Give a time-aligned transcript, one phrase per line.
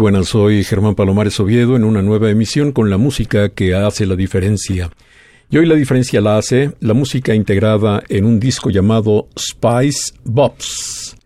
[0.00, 4.16] Buenas, soy Germán Palomares Oviedo en una nueva emisión con la música que hace la
[4.16, 4.90] diferencia.
[5.50, 11.16] Y hoy la diferencia la hace la música integrada en un disco llamado Spice Bops,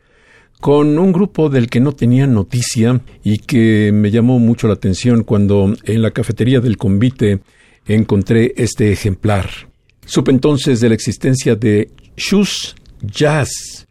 [0.60, 5.22] con un grupo del que no tenía noticia y que me llamó mucho la atención
[5.22, 7.38] cuando en la cafetería del convite
[7.86, 9.50] encontré este ejemplar.
[10.04, 13.86] Supe entonces de la existencia de Shoes Jazz,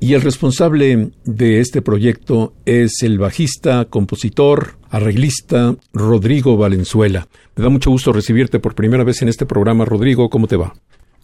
[0.00, 7.26] y el responsable de este proyecto es el bajista, compositor, arreglista Rodrigo Valenzuela.
[7.56, 9.84] Me da mucho gusto recibirte por primera vez en este programa.
[9.84, 10.74] Rodrigo, ¿cómo te va?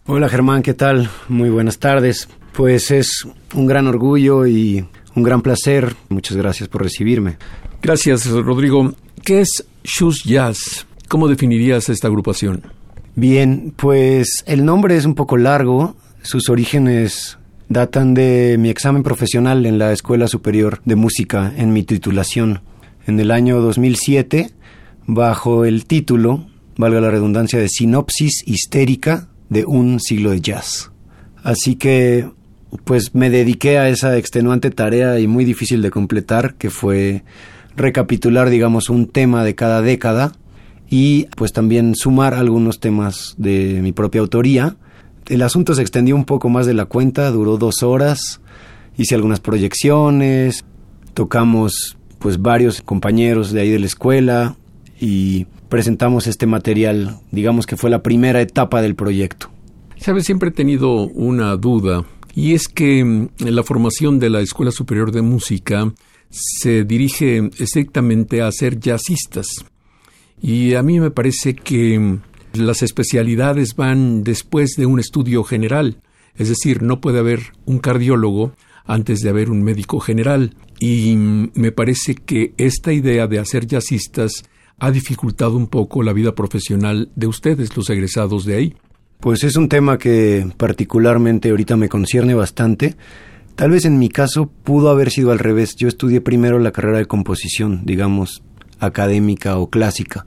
[0.07, 1.09] Hola Germán, ¿qué tal?
[1.29, 2.27] Muy buenas tardes.
[2.53, 5.95] Pues es un gran orgullo y un gran placer.
[6.09, 7.37] Muchas gracias por recibirme.
[7.81, 8.93] Gracias, Rodrigo.
[9.23, 10.85] ¿Qué es Shoes Jazz?
[11.07, 12.63] ¿Cómo definirías esta agrupación?
[13.15, 15.95] Bien, pues el nombre es un poco largo.
[16.21, 17.37] Sus orígenes
[17.69, 22.61] datan de mi examen profesional en la Escuela Superior de Música en mi titulación
[23.07, 24.51] en el año 2007
[25.07, 30.91] bajo el título, valga la redundancia, de Sinopsis Histérica de un siglo de jazz.
[31.43, 32.29] Así que
[32.83, 37.23] pues me dediqué a esa extenuante tarea y muy difícil de completar que fue
[37.77, 40.33] recapitular digamos un tema de cada década
[40.89, 44.75] y pues también sumar algunos temas de mi propia autoría
[45.27, 48.41] el asunto se extendió un poco más de la cuenta, duró dos horas,
[48.97, 50.65] hice algunas proyecciones,
[51.13, 54.55] tocamos pues varios compañeros de ahí de la escuela
[54.99, 59.49] y presentamos este material, digamos que fue la primera etapa del proyecto.
[59.97, 64.71] Sabes, siempre he tenido una duda y es que mm, la formación de la Escuela
[64.71, 65.91] Superior de Música
[66.29, 69.47] se dirige estrictamente a ser jazzistas.
[70.41, 72.21] Y a mí me parece que mm,
[72.57, 75.97] las especialidades van después de un estudio general,
[76.35, 78.53] es decir, no puede haber un cardiólogo
[78.85, 80.55] antes de haber un médico general.
[80.79, 84.43] Y me parece que esta idea de hacer jazzistas
[84.77, 88.75] ha dificultado un poco la vida profesional de ustedes, los egresados de ahí.
[89.19, 92.95] Pues es un tema que particularmente ahorita me concierne bastante.
[93.55, 95.75] Tal vez en mi caso pudo haber sido al revés.
[95.77, 98.43] Yo estudié primero la carrera de composición, digamos,
[98.79, 100.25] académica o clásica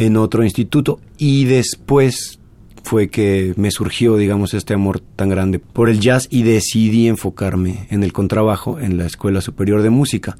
[0.00, 2.40] en otro instituto y después
[2.82, 7.86] fue que me surgió, digamos, este amor tan grande por el jazz y decidí enfocarme
[7.90, 10.38] en el contrabajo en la Escuela Superior de Música.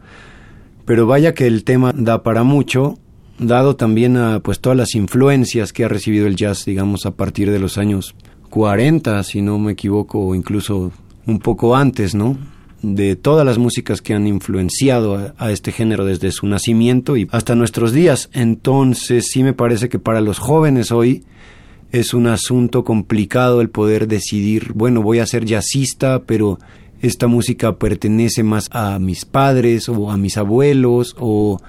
[0.87, 2.99] Pero vaya que el tema da para mucho,
[3.38, 7.50] dado también a pues todas las influencias que ha recibido el jazz, digamos, a partir
[7.50, 8.15] de los años
[8.49, 10.91] 40, si no me equivoco, o incluso
[11.26, 12.38] un poco antes, ¿no?
[12.82, 17.54] De todas las músicas que han influenciado a, este género desde su nacimiento y hasta
[17.54, 18.30] nuestros días.
[18.32, 21.24] Entonces sí me parece que para los jóvenes hoy
[21.92, 26.58] es un asunto complicado el poder decidir, bueno, voy a ser jazzista, pero
[27.02, 31.60] esta música pertenece más a mis padres o a mis abuelos o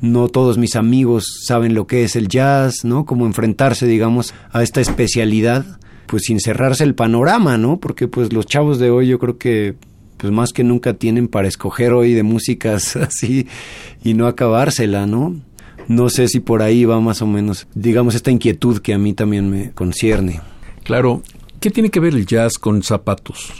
[0.00, 3.04] no todos mis amigos saben lo que es el jazz, ¿no?
[3.04, 5.64] Como enfrentarse, digamos, a esta especialidad
[6.06, 7.78] pues sin cerrarse el panorama, ¿no?
[7.78, 9.76] Porque pues los chavos de hoy yo creo que
[10.20, 13.46] pues más que nunca tienen para escoger hoy de músicas así
[14.04, 15.40] y no acabársela, ¿no?
[15.88, 19.12] No sé si por ahí va más o menos, digamos, esta inquietud que a mí
[19.12, 20.40] también me concierne.
[20.84, 21.22] Claro,
[21.58, 23.52] ¿qué tiene que ver el jazz con zapatos?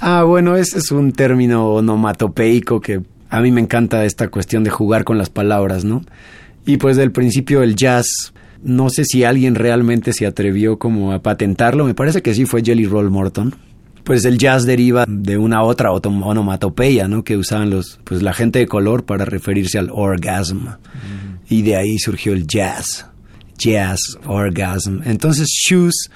[0.00, 4.70] Ah, bueno, ese es un término onomatopeico que a mí me encanta esta cuestión de
[4.70, 6.04] jugar con las palabras, ¿no?
[6.64, 8.32] Y pues del principio el jazz,
[8.62, 12.62] no sé si alguien realmente se atrevió como a patentarlo, me parece que sí fue
[12.62, 13.54] Jelly Roll Morton
[14.04, 17.24] pues el jazz deriva de una otra onomatopeya, ¿no?
[17.24, 20.68] Que usaban los, pues la gente de color para referirse al orgasm.
[21.48, 23.06] Y de ahí surgió el jazz.
[23.58, 25.00] jazz, orgasm.
[25.04, 26.10] Entonces, shoes,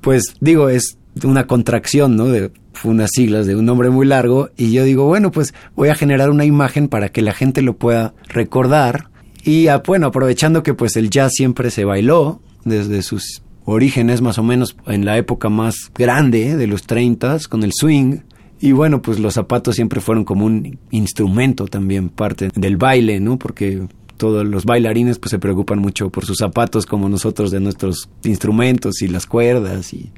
[0.00, 2.26] pues digo, es una contracción, ¿no?
[2.26, 2.50] De
[2.82, 6.30] unas siglas de un nombre muy largo y yo digo, bueno, pues voy a generar
[6.30, 9.08] una imagen para que la gente lo pueda recordar
[9.44, 14.38] y ah, bueno, aprovechando que pues el jazz siempre se bailó desde sus orígenes más
[14.38, 18.18] o menos en la época más grande de los 30 con el swing
[18.60, 23.38] y bueno, pues los zapatos siempre fueron como un instrumento también, parte del baile, ¿no?
[23.38, 28.08] Porque todos los bailarines pues se preocupan mucho por sus zapatos como nosotros de nuestros
[28.22, 30.12] instrumentos y las cuerdas y,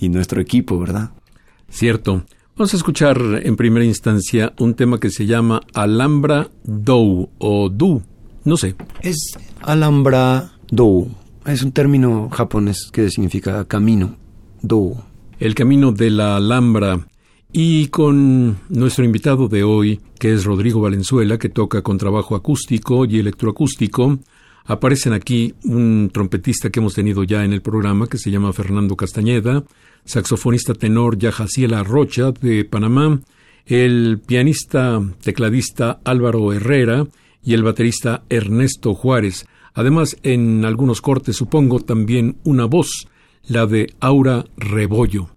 [0.00, 1.12] y nuestro equipo, ¿verdad?
[1.70, 2.24] Cierto.
[2.56, 8.02] Vamos a escuchar en primera instancia un tema que se llama Alhambra Dou o Du.
[8.44, 8.74] No sé.
[9.00, 11.08] Es Alhambra Dou.
[11.48, 14.16] Es un término japonés que significa camino.
[14.60, 14.98] Dou.
[15.40, 17.08] El camino de la Alhambra.
[17.50, 23.06] Y con nuestro invitado de hoy, que es Rodrigo Valenzuela, que toca con trabajo acústico
[23.06, 24.18] y electroacústico,
[24.66, 28.94] aparecen aquí un trompetista que hemos tenido ya en el programa, que se llama Fernando
[28.94, 29.64] Castañeda,
[30.04, 33.20] saxofonista tenor Yajaciela Rocha de Panamá,
[33.64, 37.06] el pianista tecladista Álvaro Herrera
[37.42, 39.46] y el baterista Ernesto Juárez.
[39.74, 43.08] Además, en algunos cortes supongo también una voz,
[43.46, 45.30] la de Aura Rebollo.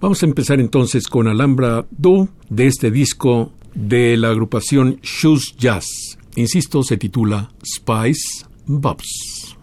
[0.00, 5.86] Vamos a empezar entonces con Alhambra Do de este disco de la agrupación Shoes Jazz.
[6.36, 9.56] Insisto, se titula Spice Bobs.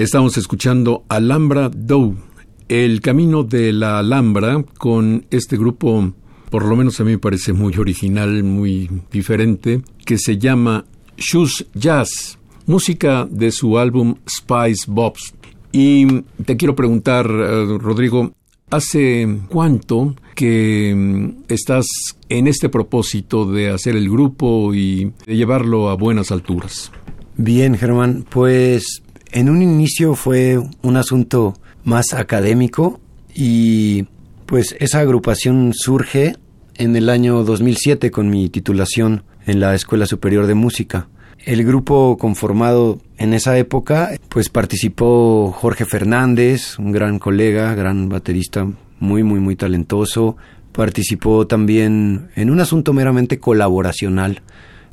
[0.00, 2.16] Estamos escuchando Alhambra Dow,
[2.70, 6.14] el camino de la Alhambra con este grupo,
[6.48, 10.86] por lo menos a mí me parece muy original, muy diferente, que se llama
[11.18, 15.34] Shoes Jazz, música de su álbum Spice Bobs.
[15.70, 18.32] Y te quiero preguntar, eh, Rodrigo,
[18.70, 21.84] ¿hace cuánto que mm, estás
[22.30, 26.90] en este propósito de hacer el grupo y de llevarlo a buenas alturas?
[27.36, 33.00] Bien, Germán, pues en un inicio fue un asunto más académico
[33.34, 34.06] y
[34.46, 36.36] pues esa agrupación surge
[36.76, 41.08] en el año 2007 con mi titulación en la Escuela Superior de Música.
[41.44, 48.66] El grupo conformado en esa época, pues participó Jorge Fernández, un gran colega, gran baterista,
[48.98, 50.36] muy, muy, muy talentoso.
[50.72, 54.42] Participó también en un asunto meramente colaboracional.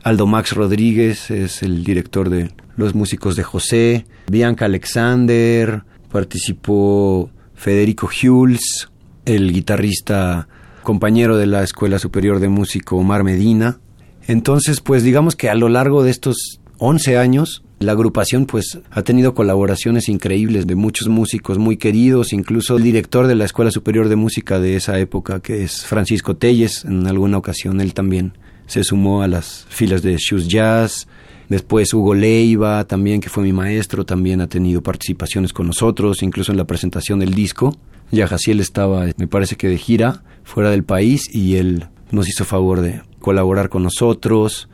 [0.07, 4.05] Aldo Max Rodríguez es el director de Los Músicos de José.
[4.31, 5.83] Bianca Alexander.
[6.09, 8.87] Participó Federico Hules,
[9.25, 10.47] el guitarrista
[10.81, 13.81] compañero de la Escuela Superior de Músico Omar Medina.
[14.29, 19.01] Entonces, pues digamos que a lo largo de estos 11 años, la agrupación pues ha
[19.01, 24.07] tenido colaboraciones increíbles de muchos músicos muy queridos, incluso el director de la Escuela Superior
[24.07, 28.37] de Música de esa época, que es Francisco Telles, en alguna ocasión él también
[28.67, 31.07] se sumó a las filas de Shoes Jazz.
[31.49, 36.51] Después Hugo Leiva, también que fue mi maestro, también ha tenido participaciones con nosotros, incluso
[36.51, 37.75] en la presentación del disco.
[38.11, 42.45] Ya Jaciel estaba, me parece que de gira, fuera del país, y él nos hizo
[42.45, 44.69] favor de colaborar con nosotros.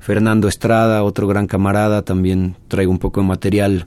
[0.00, 3.86] Fernando Estrada, otro gran camarada, también traigo un poco de material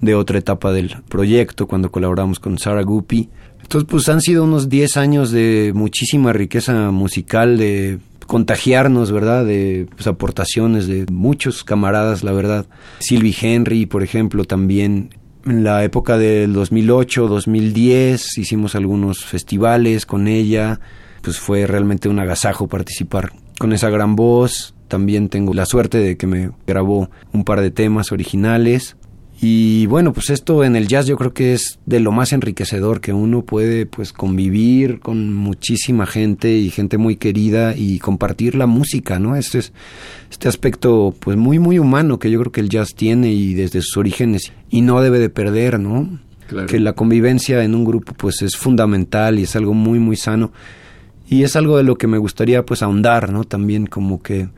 [0.00, 3.28] de otra etapa del proyecto cuando colaboramos con Sara Guppy.
[3.62, 8.00] Entonces, pues han sido unos 10 años de muchísima riqueza musical, de
[8.32, 9.44] contagiarnos, ¿verdad?
[9.44, 12.64] De pues, aportaciones de muchos camaradas, la verdad.
[12.98, 15.10] Sylvie Henry, por ejemplo, también
[15.44, 20.80] en la época del 2008, 2010, hicimos algunos festivales con ella
[21.20, 24.74] pues fue realmente un agasajo participar con esa gran voz.
[24.88, 28.96] También tengo la suerte de que me grabó un par de temas originales.
[29.44, 33.00] Y bueno, pues esto en el jazz yo creo que es de lo más enriquecedor
[33.00, 38.68] que uno puede pues convivir con muchísima gente y gente muy querida y compartir la
[38.68, 39.34] música, ¿no?
[39.34, 39.72] Este es
[40.30, 43.82] este aspecto pues muy muy humano que yo creo que el jazz tiene y desde
[43.82, 46.20] sus orígenes y no debe de perder, ¿no?
[46.68, 50.52] Que la convivencia en un grupo pues es fundamental y es algo muy muy sano
[51.28, 53.42] y es algo de lo que me gustaría pues ahondar, ¿no?
[53.42, 54.50] También como que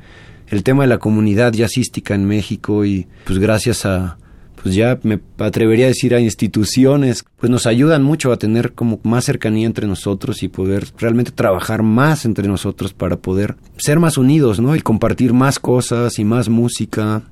[0.49, 4.19] el tema de la comunidad jazzística en México y pues gracias a
[4.65, 8.99] pues ya me atrevería a decir a instituciones, pues nos ayudan mucho a tener como
[9.03, 14.17] más cercanía entre nosotros y poder realmente trabajar más entre nosotros para poder ser más
[14.17, 14.75] unidos, ¿no?
[14.75, 17.25] Y compartir más cosas y más música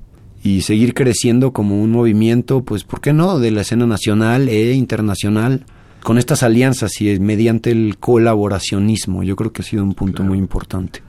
[0.43, 4.73] y seguir creciendo como un movimiento, pues, ¿por qué no?, de la escena nacional e
[4.73, 5.65] internacional
[6.03, 9.23] con estas alianzas y mediante el colaboracionismo.
[9.23, 11.01] Yo creo que ha sido un punto muy importante.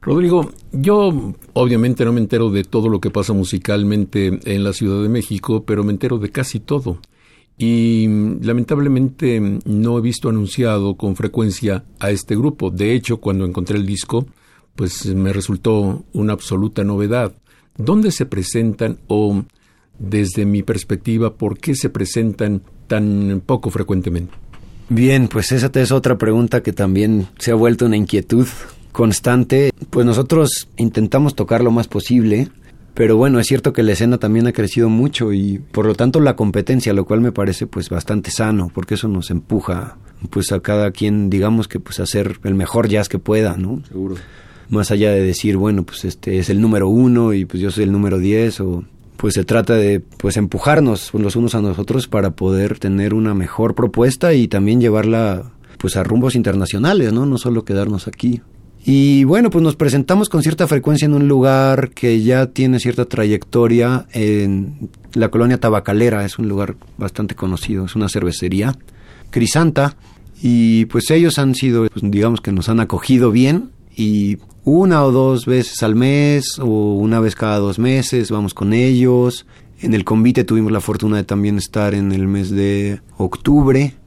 [0.00, 5.02] Rodrigo, yo obviamente no me entero de todo lo que pasa musicalmente en la Ciudad
[5.02, 7.00] de México, pero me entero de casi todo.
[7.56, 8.06] Y
[8.40, 12.70] lamentablemente no he visto anunciado con frecuencia a este grupo.
[12.70, 14.26] De hecho, cuando encontré el disco,
[14.76, 17.34] pues me resultó una absoluta novedad.
[17.76, 19.42] ¿Dónde se presentan o,
[19.98, 24.32] desde mi perspectiva, por qué se presentan tan poco frecuentemente?
[24.88, 28.46] Bien, pues esa es otra pregunta que también se ha vuelto una inquietud
[28.98, 29.70] constante.
[29.90, 32.48] Pues nosotros intentamos tocar lo más posible,
[32.94, 36.18] pero bueno, es cierto que la escena también ha crecido mucho y por lo tanto
[36.18, 39.98] la competencia, lo cual me parece pues bastante sano, porque eso nos empuja
[40.30, 43.84] pues a cada quien, digamos que pues hacer el mejor jazz que pueda, ¿no?
[43.86, 44.16] Seguro.
[44.68, 47.84] Más allá de decir, bueno, pues este es el número uno y pues yo soy
[47.84, 48.82] el número diez o
[49.16, 53.76] pues se trata de pues empujarnos los unos a nosotros para poder tener una mejor
[53.76, 57.26] propuesta y también llevarla pues a rumbos internacionales, ¿no?
[57.26, 58.42] No solo quedarnos aquí.
[58.90, 63.04] Y bueno, pues nos presentamos con cierta frecuencia en un lugar que ya tiene cierta
[63.04, 68.78] trayectoria en la colonia tabacalera, es un lugar bastante conocido, es una cervecería,
[69.28, 69.98] Crisanta,
[70.40, 75.12] y pues ellos han sido, pues, digamos que nos han acogido bien y una o
[75.12, 79.44] dos veces al mes o una vez cada dos meses vamos con ellos.
[79.82, 83.97] En el convite tuvimos la fortuna de también estar en el mes de octubre.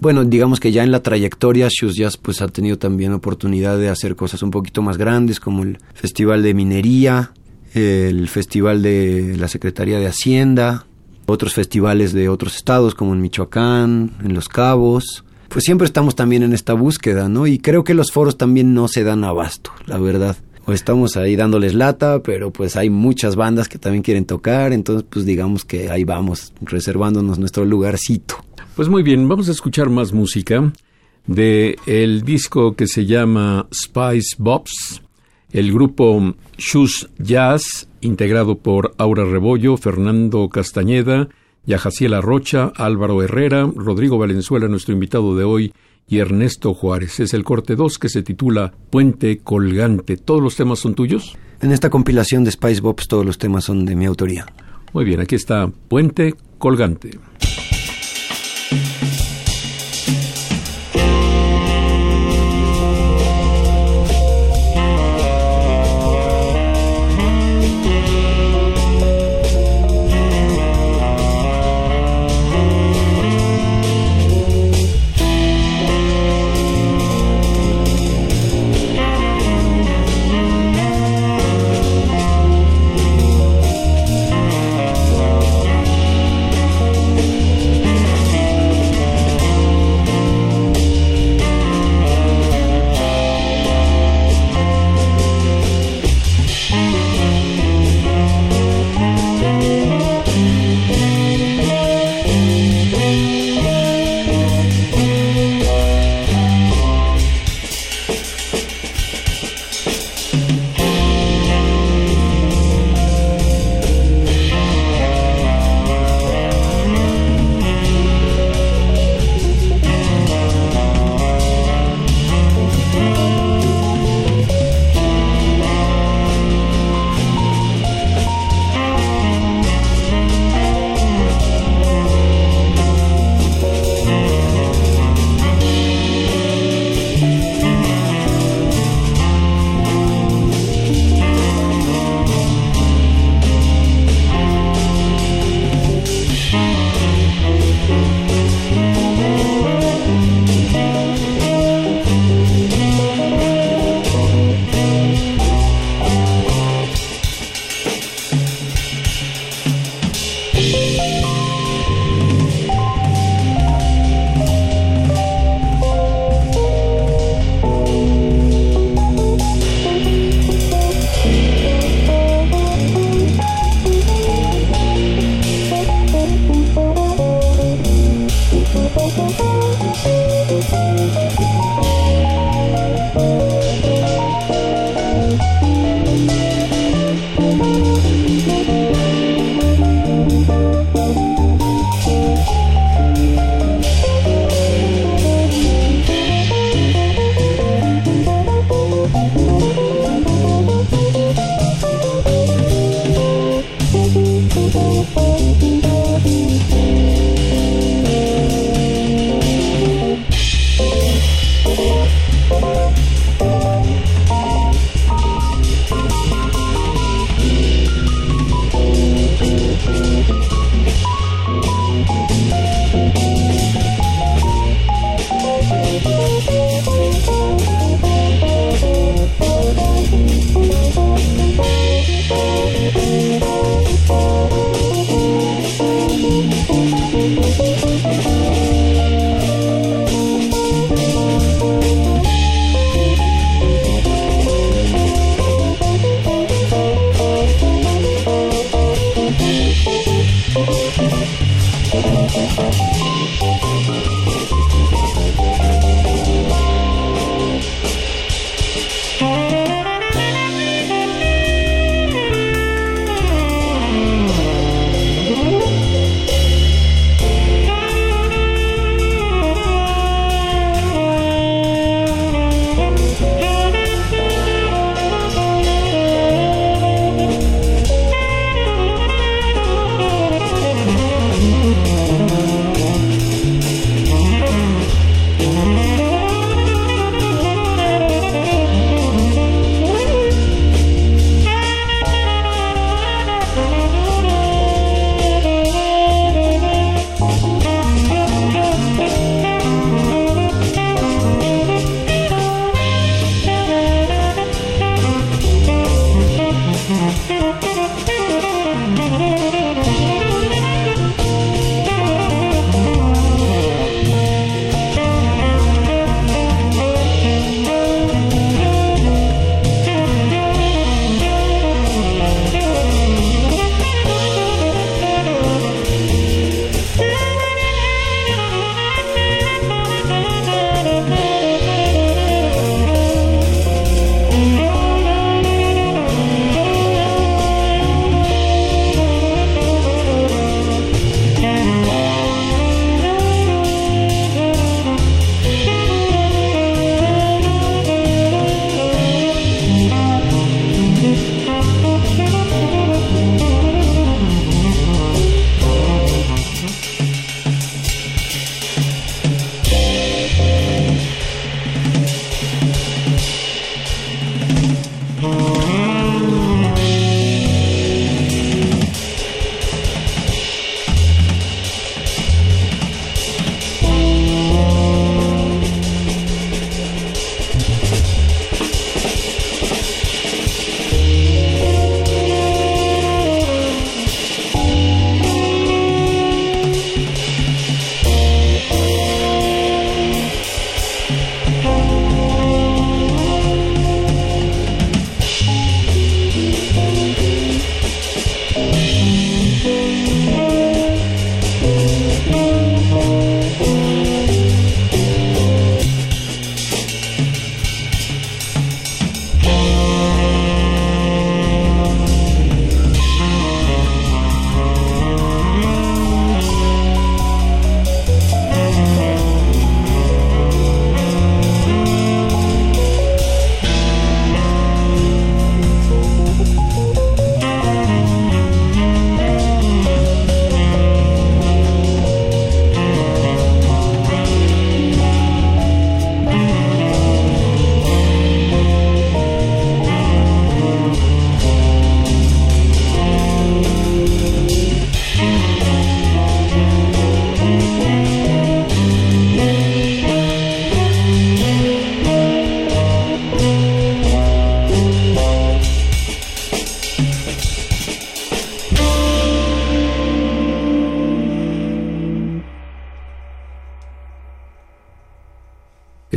[0.00, 3.88] Bueno, digamos que ya en la trayectoria Shoes Jazz pues ha tenido también oportunidad de
[3.88, 7.32] hacer cosas un poquito más grandes como el Festival de Minería,
[7.74, 10.86] el Festival de la Secretaría de Hacienda,
[11.26, 16.42] otros festivales de otros estados como en Michoacán, en Los Cabos, pues siempre estamos también
[16.42, 17.46] en esta búsqueda, ¿no?
[17.46, 20.36] Y creo que los foros también no se dan abasto, la verdad.
[20.64, 25.04] o estamos ahí dándoles lata, pero pues hay muchas bandas que también quieren tocar, entonces
[25.08, 28.36] pues digamos que ahí vamos, reservándonos nuestro lugarcito.
[28.74, 30.72] Pues muy bien, vamos a escuchar más música
[31.26, 35.02] de el disco que se llama Spice Bops,
[35.50, 41.28] el grupo Shoes Jazz, integrado por Aura Rebollo, Fernando Castañeda,
[41.66, 45.74] Yajaciela Rocha, Álvaro Herrera, Rodrigo Valenzuela, nuestro invitado de hoy,
[46.08, 47.20] y Ernesto Juárez.
[47.20, 50.16] Es el corte 2 que se titula Puente Colgante.
[50.16, 51.36] ¿Todos los temas son tuyos?
[51.60, 54.46] En esta compilación de Spice Bops todos los temas son de mi autoría.
[54.94, 57.18] Muy bien, aquí está Puente Colgante.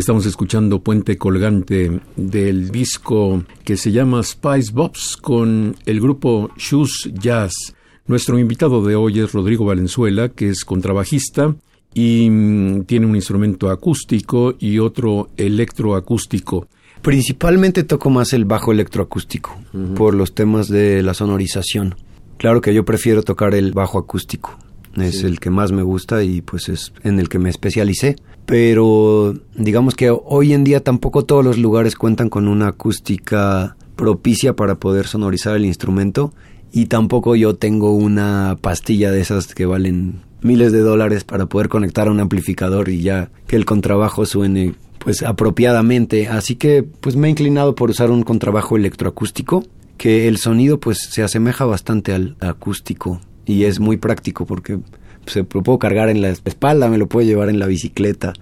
[0.06, 7.10] Estamos escuchando Puente Colgante del disco que se llama Spice Bobs con el grupo Shoes
[7.12, 7.74] Jazz.
[8.06, 11.56] Nuestro invitado de hoy es Rodrigo Valenzuela, que es contrabajista
[11.92, 16.68] y mm, tiene un instrumento acústico y otro electroacústico.
[17.02, 19.60] Principalmente toco más el bajo electroacústico
[19.96, 21.96] por los temas de la sonorización.
[22.38, 24.56] Claro que yo prefiero tocar el bajo acústico.
[24.96, 28.16] Es el que más me gusta y pues es en el que me especialicé.
[28.46, 34.56] Pero digamos que hoy en día tampoco todos los lugares cuentan con una acústica propicia
[34.56, 36.34] para poder sonorizar el instrumento
[36.72, 41.70] y tampoco yo tengo una pastilla de esas que valen miles de dólares para poder
[41.70, 46.28] conectar a un amplificador y ya que el contrabajo suene pues apropiadamente.
[46.28, 49.64] Así que pues me he inclinado por usar un contrabajo electroacústico,
[49.98, 54.80] que el sonido pues se asemeja bastante al acústico y es muy práctico porque
[55.26, 58.34] se lo puedo cargar en la espalda, me lo puedo llevar en la bicicleta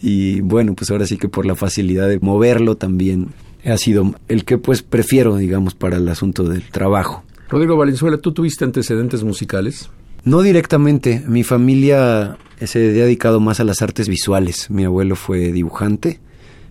[0.00, 3.28] y bueno, pues ahora sí que por la facilidad de moverlo también
[3.64, 7.24] ha sido el que pues prefiero, digamos, para el asunto del trabajo.
[7.48, 9.90] Rodrigo Valenzuela, ¿tú tuviste antecedentes musicales?
[10.24, 14.70] No directamente, mi familia se ha dedicado más a las artes visuales.
[14.70, 16.20] Mi abuelo fue dibujante,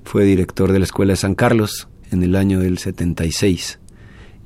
[0.04, 3.80] fue director de la Escuela de San Carlos en el año del 76.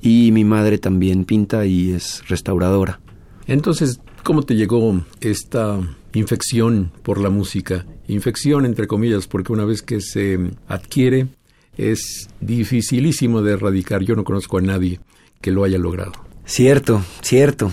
[0.02, 3.00] Y mi madre también pinta y es restauradora.
[3.48, 5.80] Entonces, ¿cómo te llegó esta
[6.14, 7.86] infección por la música?
[8.08, 11.28] Infección entre comillas, porque una vez que se adquiere
[11.78, 14.04] es dificilísimo de erradicar.
[14.04, 15.00] Yo no conozco a nadie
[15.42, 16.14] que lo haya logrado.
[16.46, 17.72] Cierto, cierto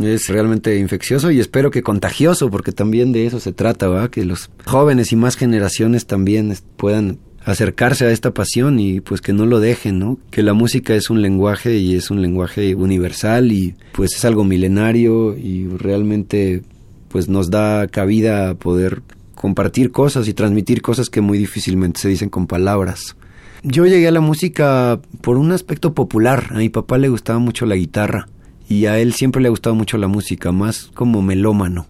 [0.00, 4.10] es realmente infeccioso y espero que contagioso, porque también de eso se trata, ¿va?
[4.10, 9.32] Que los jóvenes y más generaciones también puedan acercarse a esta pasión y pues que
[9.32, 10.18] no lo dejen, ¿no?
[10.30, 14.44] Que la música es un lenguaje y es un lenguaje universal y pues es algo
[14.44, 16.62] milenario y realmente
[17.08, 19.02] pues nos da cabida a poder
[19.34, 23.16] compartir cosas y transmitir cosas que muy difícilmente se dicen con palabras.
[23.62, 26.48] Yo llegué a la música por un aspecto popular.
[26.50, 28.26] A mi papá le gustaba mucho la guitarra
[28.68, 31.86] y a él siempre le ha gustado mucho la música, más como melómano.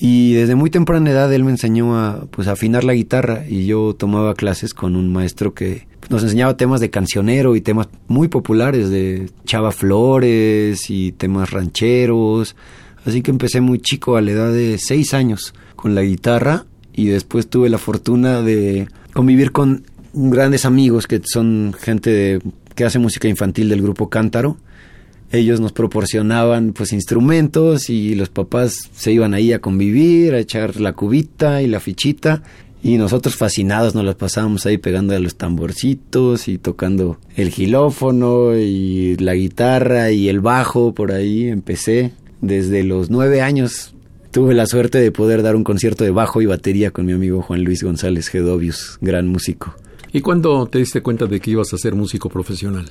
[0.00, 3.96] Y desde muy temprana edad él me enseñó a pues afinar la guitarra y yo
[3.98, 8.90] tomaba clases con un maestro que nos enseñaba temas de cancionero y temas muy populares
[8.90, 12.54] de Chava Flores y temas rancheros.
[13.04, 17.06] Así que empecé muy chico a la edad de seis años con la guitarra y
[17.06, 22.38] después tuve la fortuna de convivir con grandes amigos que son gente
[22.76, 24.58] que hace música infantil del grupo Cántaro
[25.30, 30.80] ellos nos proporcionaban pues instrumentos y los papás se iban ahí a convivir, a echar
[30.80, 32.42] la cubita y la fichita
[32.82, 38.56] y nosotros fascinados nos las pasábamos ahí pegando a los tamborcitos y tocando el gilófono
[38.56, 43.94] y la guitarra y el bajo por ahí empecé desde los nueve años
[44.30, 47.42] tuve la suerte de poder dar un concierto de bajo y batería con mi amigo
[47.42, 49.74] Juan Luis González Gedovius, gran músico.
[50.12, 52.86] ¿Y cuándo te diste cuenta de que ibas a ser músico profesional?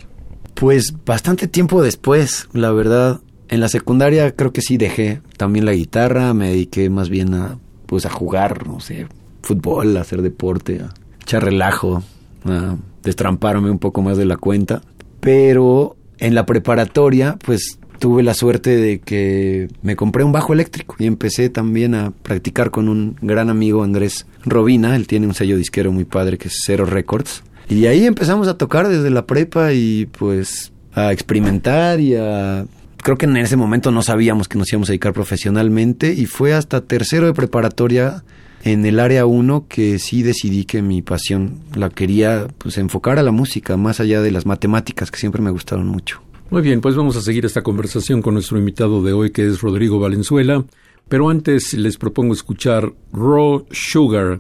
[0.60, 3.22] Pues bastante tiempo después, la verdad.
[3.48, 7.60] En la secundaria creo que sí dejé también la guitarra, me dediqué más bien a
[7.86, 9.06] pues a jugar, no sé,
[9.44, 10.90] fútbol, a hacer deporte, a
[11.22, 12.02] echar relajo,
[12.44, 14.82] a destramparme un poco más de la cuenta.
[15.20, 20.96] Pero en la preparatoria, pues tuve la suerte de que me compré un bajo eléctrico
[20.98, 25.56] y empecé también a practicar con un gran amigo Andrés Robina, él tiene un sello
[25.56, 29.74] disquero muy padre que es Zero Records y ahí empezamos a tocar desde la prepa
[29.74, 32.66] y pues a experimentar y a...
[33.04, 36.54] Creo que en ese momento no sabíamos que nos íbamos a dedicar profesionalmente y fue
[36.54, 38.24] hasta tercero de preparatoria
[38.64, 43.24] en el área 1 que sí decidí que mi pasión la quería pues enfocar a
[43.24, 46.22] la música más allá de las matemáticas que siempre me gustaron mucho.
[46.50, 49.62] Muy bien, pues vamos a seguir esta conversación con nuestro invitado de hoy que es
[49.62, 50.66] Rodrigo Valenzuela,
[51.08, 54.40] pero antes les propongo escuchar Raw Sugar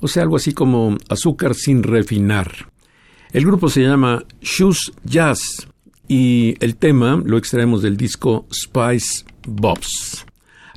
[0.00, 2.70] o sea, algo así como azúcar sin refinar.
[3.32, 5.68] El grupo se llama Shoes Jazz
[6.08, 10.24] y el tema lo extraemos del disco Spice Bobs.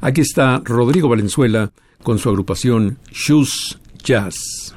[0.02, 1.72] Aquí está Rodrigo Valenzuela
[2.04, 4.76] con su agrupación Shoes Jazz.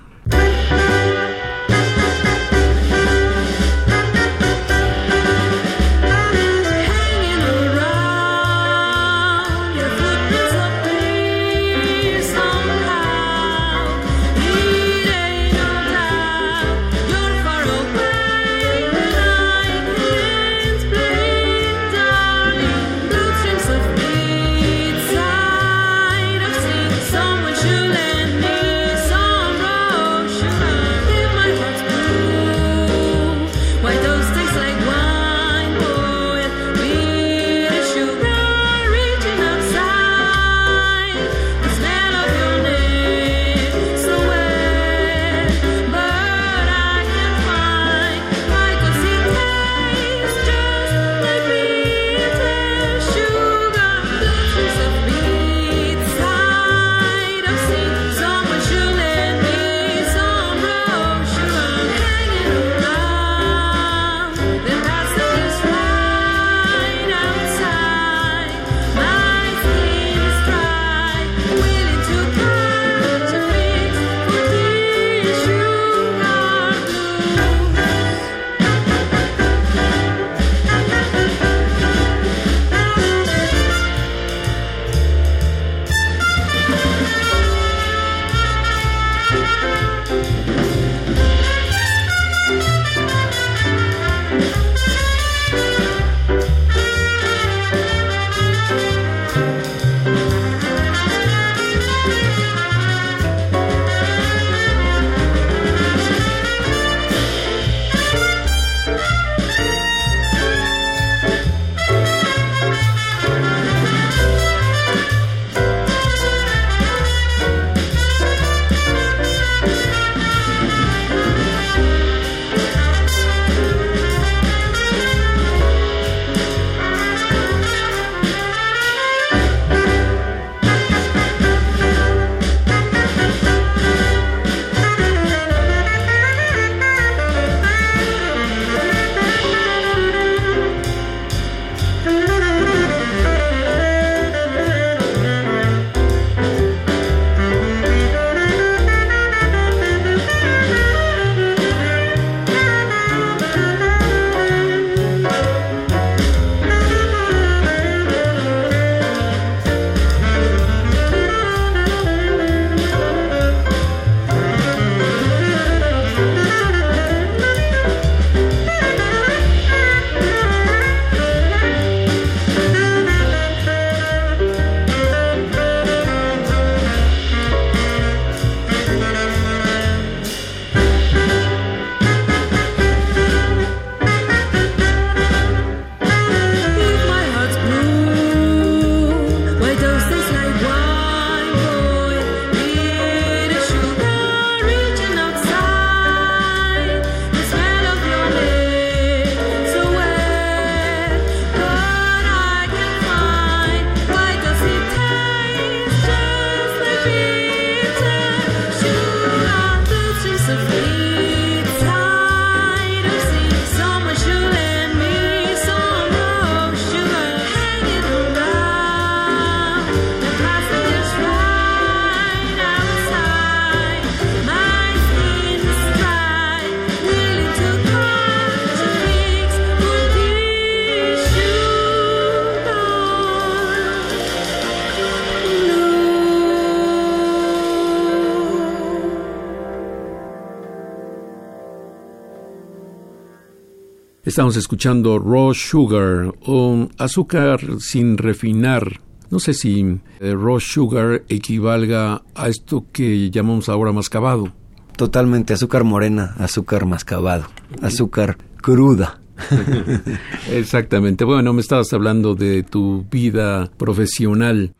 [244.33, 248.99] Estamos escuchando raw sugar o azúcar sin refinar.
[249.29, 254.51] No sé si eh, raw sugar equivalga a esto que llamamos ahora mascabado.
[254.97, 257.45] Totalmente, azúcar morena, azúcar mascabado,
[257.83, 259.21] azúcar cruda.
[260.51, 261.27] Exactamente.
[261.27, 264.73] Bueno, me estabas hablando de tu vida profesional.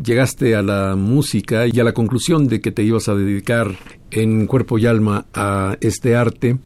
[0.00, 3.74] Llegaste a la música y a la conclusión de que te ibas a dedicar
[4.12, 6.58] en cuerpo y alma a este arte,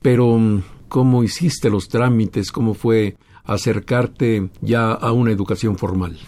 [0.00, 2.52] pero ¿cómo hiciste los trámites?
[2.52, 6.18] ¿Cómo fue acercarte ya a una educación formal?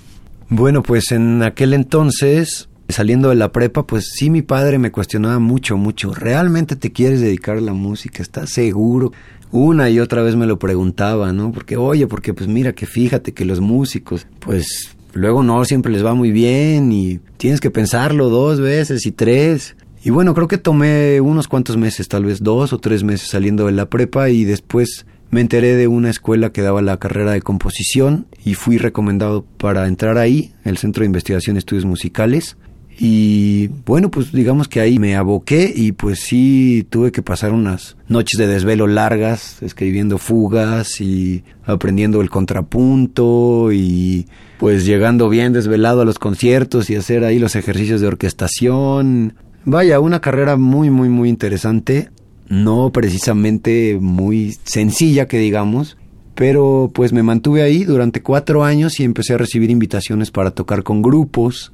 [0.49, 5.39] Bueno, pues en aquel entonces, saliendo de la prepa, pues sí mi padre me cuestionaba
[5.39, 6.15] mucho, mucho.
[6.15, 8.23] ¿Realmente te quieres dedicar a la música?
[8.23, 9.13] ¿Estás seguro?
[9.51, 11.53] Una y otra vez me lo preguntaba, ¿no?
[11.53, 16.05] Porque, oye, porque pues mira que fíjate que los músicos, pues luego no siempre les
[16.05, 19.77] va muy bien y tienes que pensarlo dos veces y tres.
[20.05, 23.67] Y bueno, creo que tomé unos cuantos meses, tal vez dos o tres meses saliendo
[23.67, 27.41] de la prepa y después me enteré de una escuela que daba la carrera de
[27.41, 32.57] composición y fui recomendado para entrar ahí, el Centro de Investigación y Estudios Musicales.
[32.99, 37.97] Y bueno, pues digamos que ahí me aboqué y pues sí tuve que pasar unas
[38.09, 44.27] noches de desvelo largas, escribiendo fugas y aprendiendo el contrapunto y
[44.59, 49.35] pues llegando bien desvelado a los conciertos y hacer ahí los ejercicios de orquestación.
[49.65, 52.11] Vaya, una carrera muy, muy, muy interesante,
[52.49, 55.97] no precisamente muy sencilla que digamos,
[56.35, 60.83] pero pues me mantuve ahí durante cuatro años y empecé a recibir invitaciones para tocar
[60.83, 61.73] con grupos.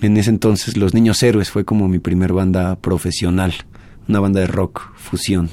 [0.00, 3.54] En ese entonces Los Niños Héroes fue como mi primer banda profesional,
[4.08, 5.50] una banda de rock fusión.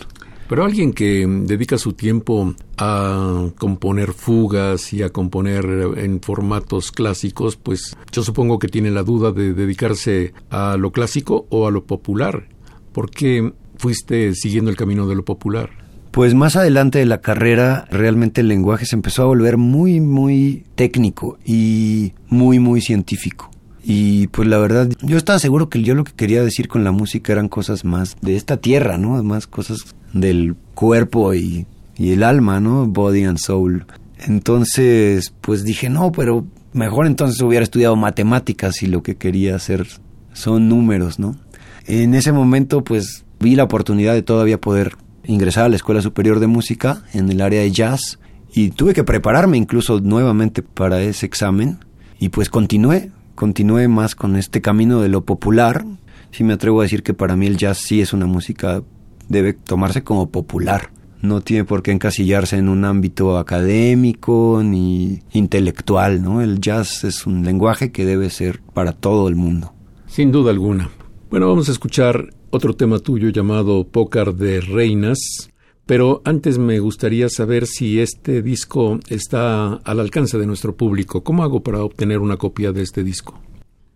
[0.48, 5.66] Pero alguien que dedica su tiempo a componer fugas y a componer
[5.98, 11.48] en formatos clásicos, pues yo supongo que tiene la duda de dedicarse a lo clásico
[11.50, 12.48] o a lo popular.
[12.94, 15.70] ¿Por qué fuiste siguiendo el camino de lo popular?
[16.12, 20.64] Pues más adelante de la carrera, realmente el lenguaje se empezó a volver muy, muy
[20.76, 23.52] técnico y muy, muy científico.
[23.90, 26.92] Y pues la verdad, yo estaba seguro que yo lo que quería decir con la
[26.92, 29.24] música eran cosas más de esta tierra, ¿no?
[29.24, 32.86] Más cosas del cuerpo y, y el alma, ¿no?
[32.86, 33.86] Body and soul.
[34.20, 39.88] Entonces, pues dije, no, pero mejor entonces hubiera estudiado matemáticas y lo que quería hacer
[40.34, 41.38] son números, ¿no?
[41.86, 46.42] En ese momento, pues vi la oportunidad de todavía poder ingresar a la Escuela Superior
[46.42, 48.20] de Música en el área de jazz
[48.54, 51.80] y tuve que prepararme incluso nuevamente para ese examen
[52.20, 55.86] y pues continué continúe más con este camino de lo popular.
[56.32, 58.82] Sí me atrevo a decir que para mí el jazz sí es una música,
[59.30, 60.90] debe tomarse como popular.
[61.22, 66.42] No tiene por qué encasillarse en un ámbito académico ni intelectual, ¿no?
[66.42, 69.72] El jazz es un lenguaje que debe ser para todo el mundo.
[70.08, 70.90] Sin duda alguna.
[71.30, 75.52] Bueno, vamos a escuchar otro tema tuyo llamado Pócar de Reinas,
[75.88, 81.24] pero antes me gustaría saber si este disco está al alcance de nuestro público.
[81.24, 83.40] ¿Cómo hago para obtener una copia de este disco?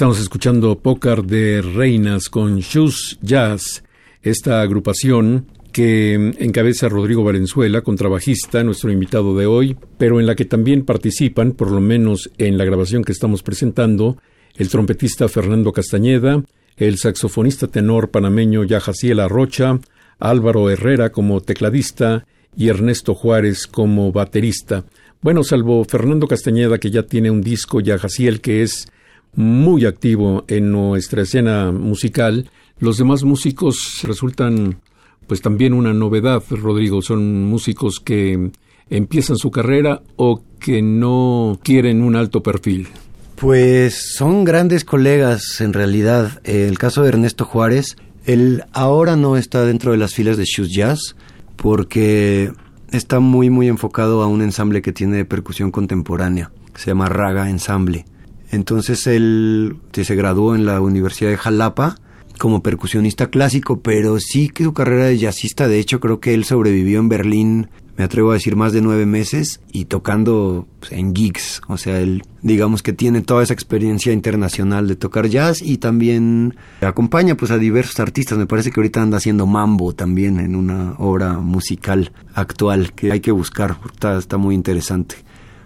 [0.00, 3.84] Estamos escuchando Pócar de Reinas con Shoes Jazz,
[4.22, 10.46] esta agrupación que encabeza Rodrigo Valenzuela, contrabajista, nuestro invitado de hoy, pero en la que
[10.46, 14.16] también participan, por lo menos en la grabación que estamos presentando,
[14.56, 16.42] el trompetista Fernando Castañeda,
[16.78, 19.80] el saxofonista tenor panameño Yajaciel Rocha,
[20.18, 22.24] Álvaro Herrera como tecladista
[22.56, 24.82] y Ernesto Juárez como baterista.
[25.20, 28.90] Bueno, salvo Fernando Castañeda, que ya tiene un disco, Yajaciel, que es
[29.34, 34.80] muy activo en nuestra escena musical, los demás músicos resultan
[35.26, 37.02] pues también una novedad, Rodrigo.
[37.02, 38.50] Son músicos que
[38.88, 42.88] empiezan su carrera o que no quieren un alto perfil.
[43.36, 46.40] Pues son grandes colegas en realidad.
[46.44, 50.74] El caso de Ernesto Juárez, él ahora no está dentro de las filas de Shoes
[50.74, 51.16] Jazz
[51.56, 52.50] porque
[52.90, 58.04] está muy muy enfocado a un ensamble que tiene percusión contemporánea, se llama Raga Ensamble.
[58.50, 61.96] Entonces él se graduó en la Universidad de Jalapa
[62.38, 66.44] como percusionista clásico, pero sí que su carrera de jazzista, de hecho creo que él
[66.44, 71.14] sobrevivió en Berlín, me atrevo a decir, más de nueve meses y tocando pues, en
[71.14, 75.76] gigs, o sea, él digamos que tiene toda esa experiencia internacional de tocar jazz y
[75.76, 80.56] también acompaña pues a diversos artistas, me parece que ahorita anda haciendo mambo también en
[80.56, 85.16] una obra musical actual que hay que buscar, está, está muy interesante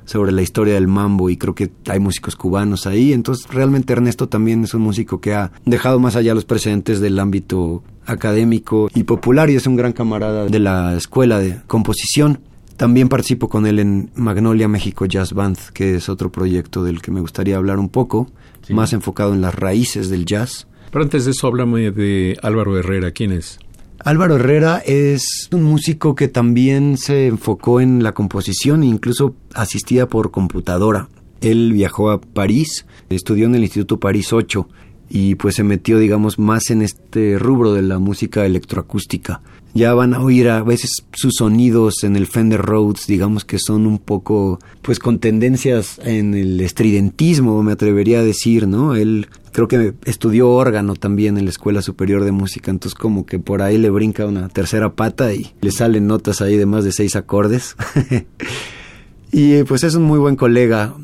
[0.04, 3.12] sobre la historia del mambo y creo que hay músicos cubanos ahí.
[3.12, 7.18] Entonces realmente Ernesto también es un músico que ha dejado más allá los precedentes del
[7.18, 12.40] ámbito académico y popular y es un gran camarada de la escuela de composición.
[12.76, 17.12] También participo con él en Magnolia México Jazz Band, que es otro proyecto del que
[17.12, 18.28] me gustaría hablar un poco,
[18.70, 20.66] más enfocado en las raíces del jazz.
[20.90, 23.12] Pero antes de eso, háblame de Álvaro Herrera.
[23.12, 23.58] ¿Quién es?
[24.04, 30.30] Álvaro Herrera es un músico que también se enfocó en la composición incluso asistía por
[30.30, 31.08] computadora.
[31.40, 34.68] Él viajó a París, estudió en el Instituto París 8
[35.08, 39.40] y pues se metió digamos más en este rubro de la música electroacústica.
[39.74, 43.86] Ya van a oír a veces sus sonidos en el Fender Rhodes, digamos que son
[43.86, 48.94] un poco pues con tendencias en el estridentismo, me atrevería a decir, ¿no?
[48.94, 53.40] Él creo que estudió órgano también en la Escuela Superior de Música, entonces como que
[53.40, 56.92] por ahí le brinca una tercera pata y le salen notas ahí de más de
[56.92, 57.76] seis acordes.
[59.32, 60.94] y pues es un muy buen colega.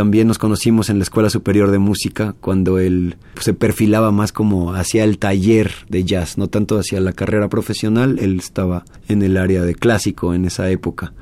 [0.00, 4.32] También nos conocimos en la Escuela Superior de Música cuando él pues, se perfilaba más
[4.32, 9.20] como hacia el taller de jazz, no tanto hacia la carrera profesional, él estaba en
[9.20, 11.12] el área de clásico en esa época.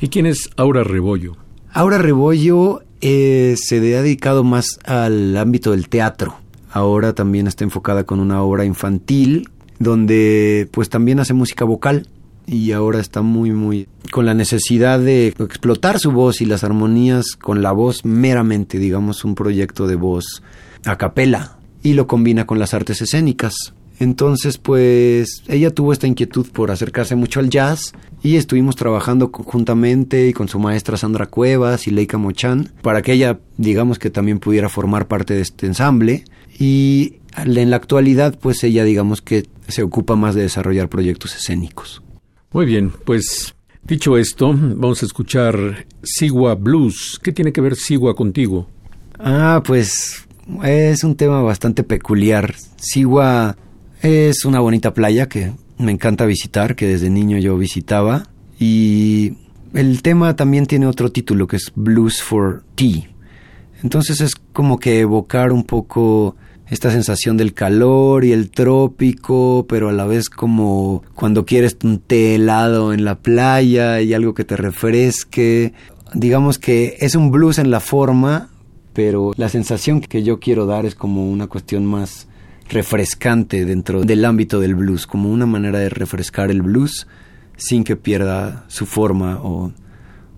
[0.00, 1.36] ¿Y quién es Aura Rebollo?
[1.72, 6.34] Aura Rebollo eh, se ha dedicado más al ámbito del teatro.
[6.72, 9.48] Ahora también está enfocada con una obra infantil
[9.78, 12.08] donde pues también hace música vocal
[12.48, 17.36] y ahora está muy muy con la necesidad de explotar su voz y las armonías
[17.36, 20.42] con la voz meramente, digamos un proyecto de voz
[20.86, 23.74] a capela y lo combina con las artes escénicas.
[24.00, 27.92] Entonces, pues ella tuvo esta inquietud por acercarse mucho al jazz
[28.22, 33.12] y estuvimos trabajando conjuntamente y con su maestra Sandra Cuevas y Leica Mochan para que
[33.12, 36.24] ella, digamos que también pudiera formar parte de este ensamble
[36.58, 42.02] y en la actualidad, pues ella, digamos que se ocupa más de desarrollar proyectos escénicos.
[42.50, 47.20] Muy bien, pues dicho esto, vamos a escuchar Sigua Blues.
[47.22, 48.66] ¿Qué tiene que ver Sigua contigo?
[49.18, 50.26] Ah, pues
[50.64, 52.54] es un tema bastante peculiar.
[52.76, 53.54] Sigua
[54.00, 58.22] es una bonita playa que me encanta visitar, que desde niño yo visitaba.
[58.58, 59.34] Y
[59.74, 63.10] el tema también tiene otro título que es Blues for Tea.
[63.82, 66.34] Entonces es como que evocar un poco
[66.70, 71.98] esta sensación del calor y el trópico, pero a la vez como cuando quieres un
[71.98, 75.72] té helado en la playa y algo que te refresque.
[76.14, 78.50] Digamos que es un blues en la forma,
[78.92, 82.28] pero la sensación que yo quiero dar es como una cuestión más
[82.68, 87.06] refrescante dentro del ámbito del blues, como una manera de refrescar el blues
[87.56, 89.72] sin que pierda su forma o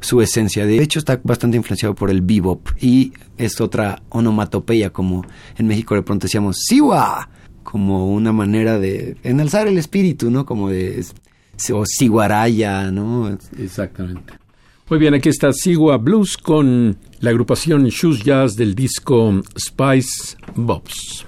[0.01, 0.67] su esencia.
[0.67, 5.25] De hecho, está bastante influenciado por el bebop y es otra onomatopeya, como
[5.57, 7.29] en México de pronto decíamos siwa,
[7.63, 10.45] como una manera de enalzar el espíritu, ¿no?
[10.45, 11.05] Como de
[11.73, 13.37] o siguaraya, ¿no?
[13.59, 14.33] Exactamente.
[14.89, 21.27] Muy bien, aquí está Sigua Blues con la agrupación Shoes Jazz del disco Spice Bobs.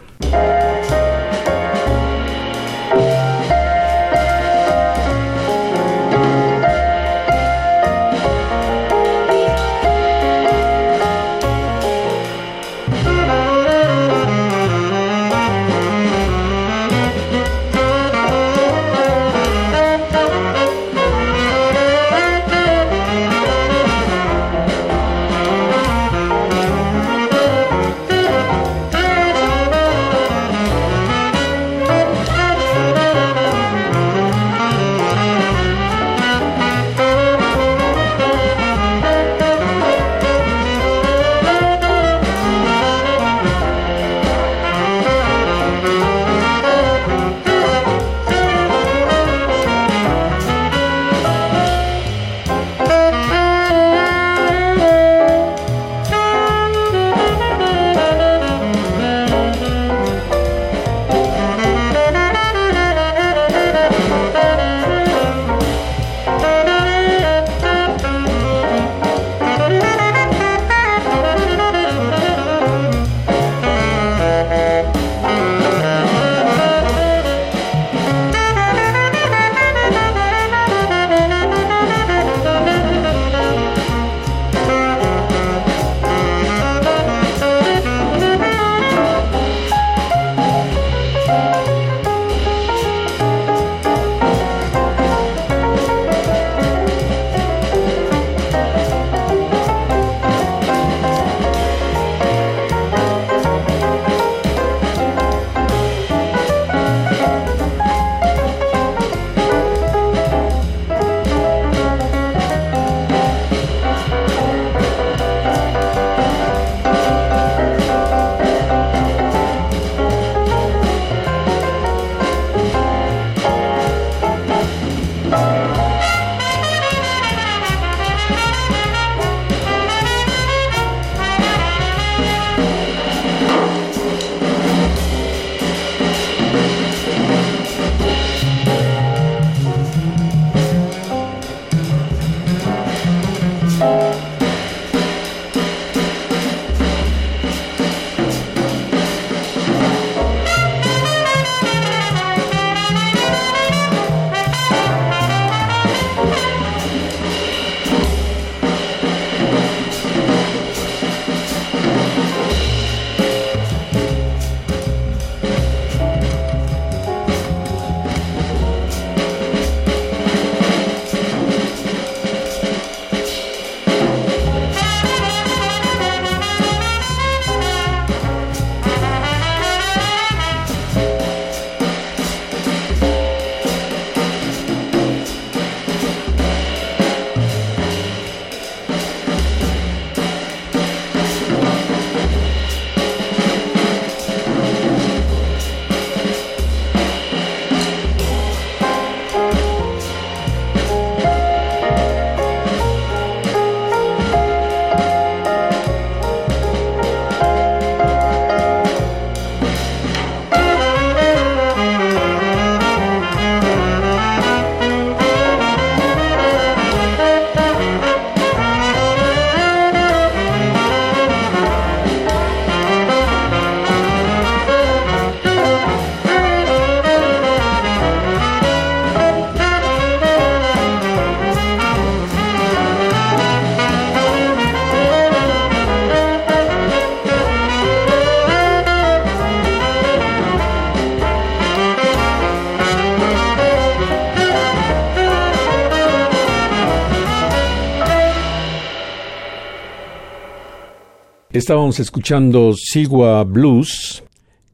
[251.62, 254.24] Estábamos escuchando Sigua Blues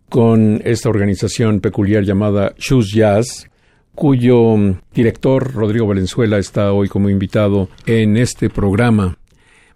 [0.09, 3.47] con esta organización peculiar llamada Shoes Jazz,
[3.95, 4.57] cuyo
[4.95, 9.19] director Rodrigo Valenzuela está hoy como invitado en este programa.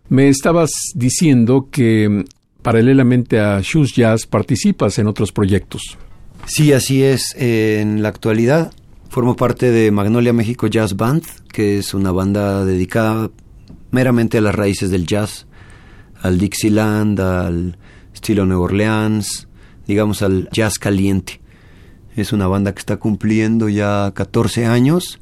[0.09, 2.25] Me estabas diciendo que
[2.63, 5.99] paralelamente a Shoes Jazz participas en otros proyectos.
[6.47, 7.37] Sí, así es.
[7.37, 8.73] En la actualidad
[9.11, 13.31] formo parte de Magnolia México Jazz Band, que es una banda dedicada
[13.91, 15.47] meramente a las raíces del jazz
[16.23, 17.77] al Dixieland, al
[18.15, 19.49] estilo Nueva Orleans,
[19.87, 21.41] digamos al jazz caliente.
[22.17, 25.19] Es una banda que está cumpliendo ya 14 años,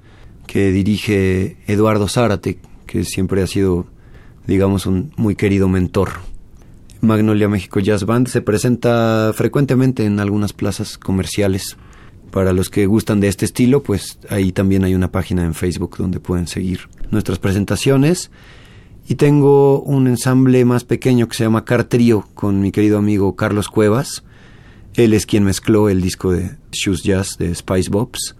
[0.46, 3.86] que dirige Eduardo Zárate, que siempre ha sido,
[4.46, 6.10] digamos, un muy querido mentor.
[7.00, 11.76] Magnolia México Jazz Band se presenta frecuentemente en algunas plazas comerciales.
[12.30, 15.96] Para los que gustan de este estilo, pues ahí también hay una página en Facebook
[15.96, 18.30] donde pueden seguir nuestras presentaciones.
[19.08, 23.34] Y tengo un ensamble más pequeño que se llama Car Trio con mi querido amigo
[23.34, 24.22] Carlos Cuevas.
[24.94, 28.36] Él es quien mezcló el disco de Shoes Jazz de Spice Bobs.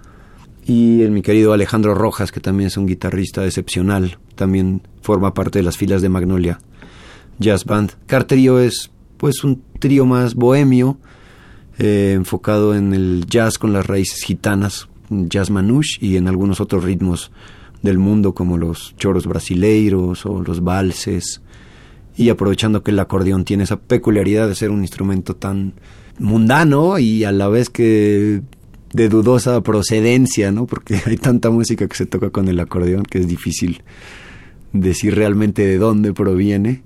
[0.64, 5.58] Y el, mi querido Alejandro Rojas, que también es un guitarrista excepcional, también forma parte
[5.58, 6.60] de las filas de Magnolia
[7.38, 7.92] Jazz Band.
[8.06, 10.98] Car Trio es pues un trío más bohemio,
[11.78, 16.84] eh, enfocado en el jazz con las raíces gitanas, jazz manouche y en algunos otros
[16.84, 17.32] ritmos
[17.82, 21.40] del mundo como los choros brasileiros o los valses
[22.16, 25.74] y aprovechando que el acordeón tiene esa peculiaridad de ser un instrumento tan
[26.18, 28.42] mundano y a la vez que
[28.92, 30.66] de dudosa procedencia, ¿no?
[30.66, 33.82] Porque hay tanta música que se toca con el acordeón que es difícil
[34.72, 36.82] decir realmente de dónde proviene.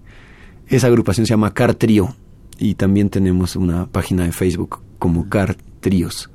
[0.69, 2.15] Esa agrupación se llama Car Trio
[2.59, 6.31] y también tenemos una página de Facebook como Car Trios.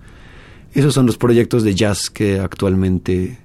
[0.74, 3.40] Esos son los proyectos de jazz que actualmente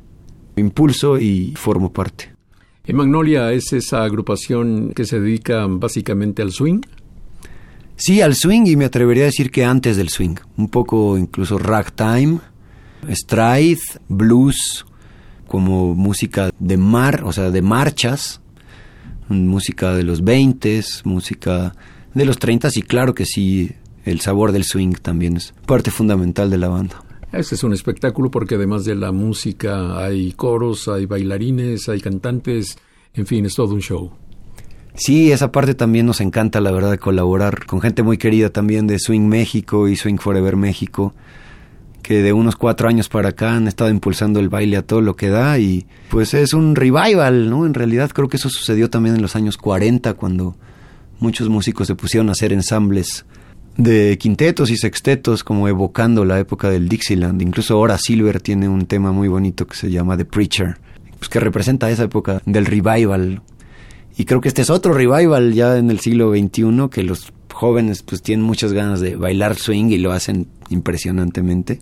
[0.56, 2.32] impulso y formo parte.
[2.86, 6.80] ¿En Magnolia es esa agrupación que se dedica básicamente al swing?
[7.96, 10.36] Sí, al swing y me atrevería a decir que antes del swing.
[10.56, 12.40] Un poco incluso ragtime,
[13.08, 14.84] stride, blues,
[15.46, 18.40] como música de mar, o sea, de marchas,
[19.28, 21.74] música de los 20, música
[22.12, 23.70] de los 30 y claro que sí,
[24.04, 27.03] el sabor del swing también es parte fundamental de la banda.
[27.36, 32.78] Este es un espectáculo porque además de la música hay coros, hay bailarines, hay cantantes,
[33.12, 34.12] en fin, es todo un show.
[34.94, 39.00] Sí, esa parte también nos encanta, la verdad, colaborar con gente muy querida también de
[39.00, 41.12] Swing México y Swing Forever México,
[42.02, 45.16] que de unos cuatro años para acá han estado impulsando el baile a todo lo
[45.16, 47.66] que da y pues es un revival, ¿no?
[47.66, 50.54] En realidad creo que eso sucedió también en los años 40 cuando
[51.18, 53.24] muchos músicos se pusieron a hacer ensambles
[53.76, 57.42] de quintetos y sextetos como evocando la época del Dixieland.
[57.42, 60.78] Incluso ahora Silver tiene un tema muy bonito que se llama The Preacher,
[61.18, 63.42] pues que representa esa época del revival.
[64.16, 68.02] Y creo que este es otro revival ya en el siglo XXI que los jóvenes
[68.02, 71.80] pues tienen muchas ganas de bailar swing y lo hacen impresionantemente.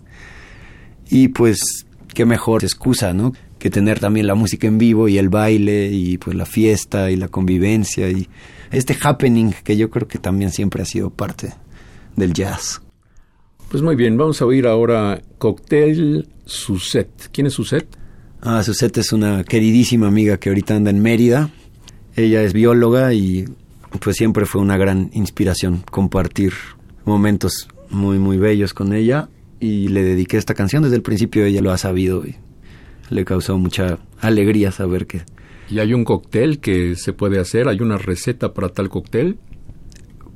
[1.09, 3.33] Y pues qué mejor excusa, ¿no?
[3.59, 7.17] Que tener también la música en vivo y el baile y pues la fiesta y
[7.17, 8.27] la convivencia y
[8.71, 11.53] este happening que yo creo que también siempre ha sido parte
[12.15, 12.81] del jazz.
[13.69, 17.09] Pues muy bien, vamos a oír ahora Cocktail Suset.
[17.31, 17.87] ¿Quién es Suset?
[18.41, 21.49] Ah, Suset es una queridísima amiga que ahorita anda en Mérida.
[22.15, 23.45] Ella es bióloga y
[23.99, 26.53] pues siempre fue una gran inspiración compartir
[27.05, 31.61] momentos muy muy bellos con ella y le dediqué esta canción desde el principio ella
[31.61, 32.35] lo ha sabido y
[33.09, 35.21] le causó mucha alegría saber que
[35.69, 37.67] ¿Y hay un cóctel que se puede hacer?
[37.67, 39.37] ¿Hay una receta para tal cóctel?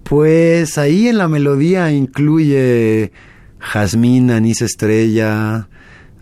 [0.10, 3.12] Pues ahí en la melodía incluye
[3.60, 5.68] jazmín, anís estrella,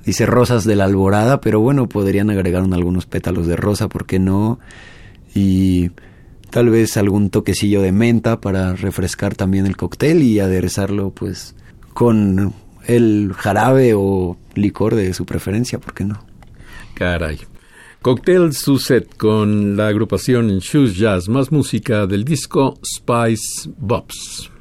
[0.03, 4.17] dice rosas de la alborada, pero bueno, podrían agregar algunos pétalos de rosa, ¿por qué
[4.17, 4.59] no?
[5.35, 5.91] Y
[6.49, 11.55] tal vez algún toquecillo de menta para refrescar también el cóctel y aderezarlo pues
[11.93, 12.53] con
[12.87, 16.25] el jarabe o licor de su preferencia, ¿por qué no?
[16.95, 17.39] Caray.
[18.05, 24.51] Cocktail Suset con la agrupación Shoes Jazz, más música del disco Spice Bobs.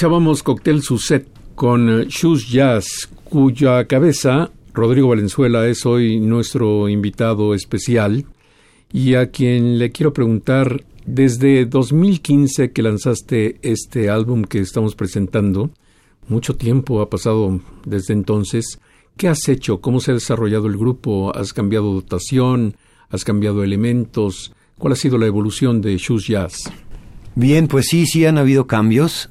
[0.00, 7.52] Escuchábamos Cocktail Suset con eh, Shoes Jazz, cuya cabeza Rodrigo Valenzuela es hoy nuestro invitado
[7.52, 8.24] especial
[8.90, 15.68] y a quien le quiero preguntar desde 2015 que lanzaste este álbum que estamos presentando,
[16.28, 18.80] mucho tiempo ha pasado desde entonces.
[19.18, 19.82] ¿Qué has hecho?
[19.82, 21.36] ¿Cómo se ha desarrollado el grupo?
[21.36, 22.74] ¿Has cambiado dotación?
[23.10, 24.54] ¿Has cambiado elementos?
[24.78, 26.72] ¿Cuál ha sido la evolución de Shoes Jazz?
[27.34, 29.28] Bien, pues sí, sí han habido cambios.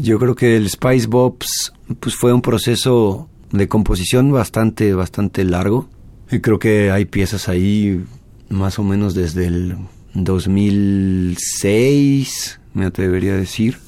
[0.00, 5.88] Yo creo que el Spice Bobs pues fue un proceso de composición bastante, bastante largo.
[6.32, 8.04] Y creo que hay piezas ahí
[8.48, 9.76] más o menos desde el
[10.14, 13.78] 2006, me atrevería a decir.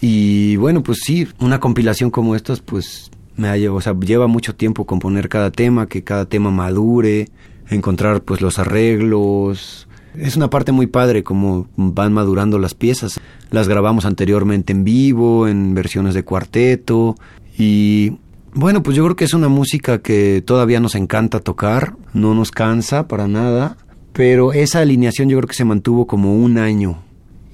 [0.00, 4.26] Y bueno, pues sí, una compilación como estas, pues me ha llevado, o sea, lleva
[4.26, 7.28] mucho tiempo componer cada tema, que cada tema madure,
[7.70, 9.86] encontrar pues los arreglos,
[10.16, 13.20] es una parte muy padre como van madurando las piezas.
[13.54, 17.14] Las grabamos anteriormente en vivo, en versiones de cuarteto.
[17.56, 18.18] Y
[18.52, 22.50] bueno, pues yo creo que es una música que todavía nos encanta tocar, no nos
[22.50, 23.76] cansa para nada,
[24.12, 27.04] pero esa alineación yo creo que se mantuvo como un año.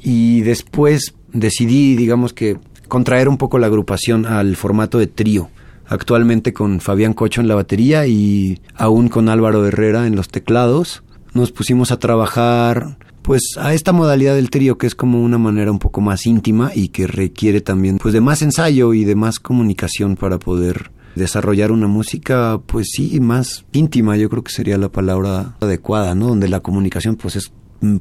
[0.03, 2.57] Y después decidí, digamos que,
[2.89, 5.51] contraer un poco la agrupación al formato de trío
[5.87, 11.03] actualmente con Fabián Cocho en la batería y aún con Álvaro Herrera en los teclados.
[11.35, 15.71] Nos pusimos a trabajar pues a esta modalidad del trío que es como una manera
[15.71, 19.39] un poco más íntima y que requiere también pues de más ensayo y de más
[19.39, 24.91] comunicación para poder desarrollar una música pues sí más íntima yo creo que sería la
[24.91, 27.53] palabra adecuada no donde la comunicación pues es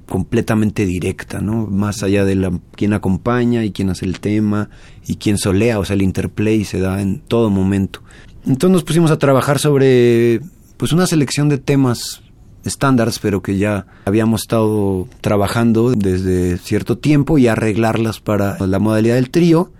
[0.05, 1.65] completamente directa, ¿no?
[1.65, 4.69] Más allá de la, quién acompaña y quién hace el tema
[5.07, 8.01] y quién solea, o sea, el interplay se da en todo momento.
[8.45, 10.41] Entonces nos pusimos a trabajar sobre
[10.77, 12.21] pues una selección de temas
[12.65, 19.15] estándares, pero que ya habíamos estado trabajando desde cierto tiempo y arreglarlas para la modalidad
[19.15, 19.71] del trío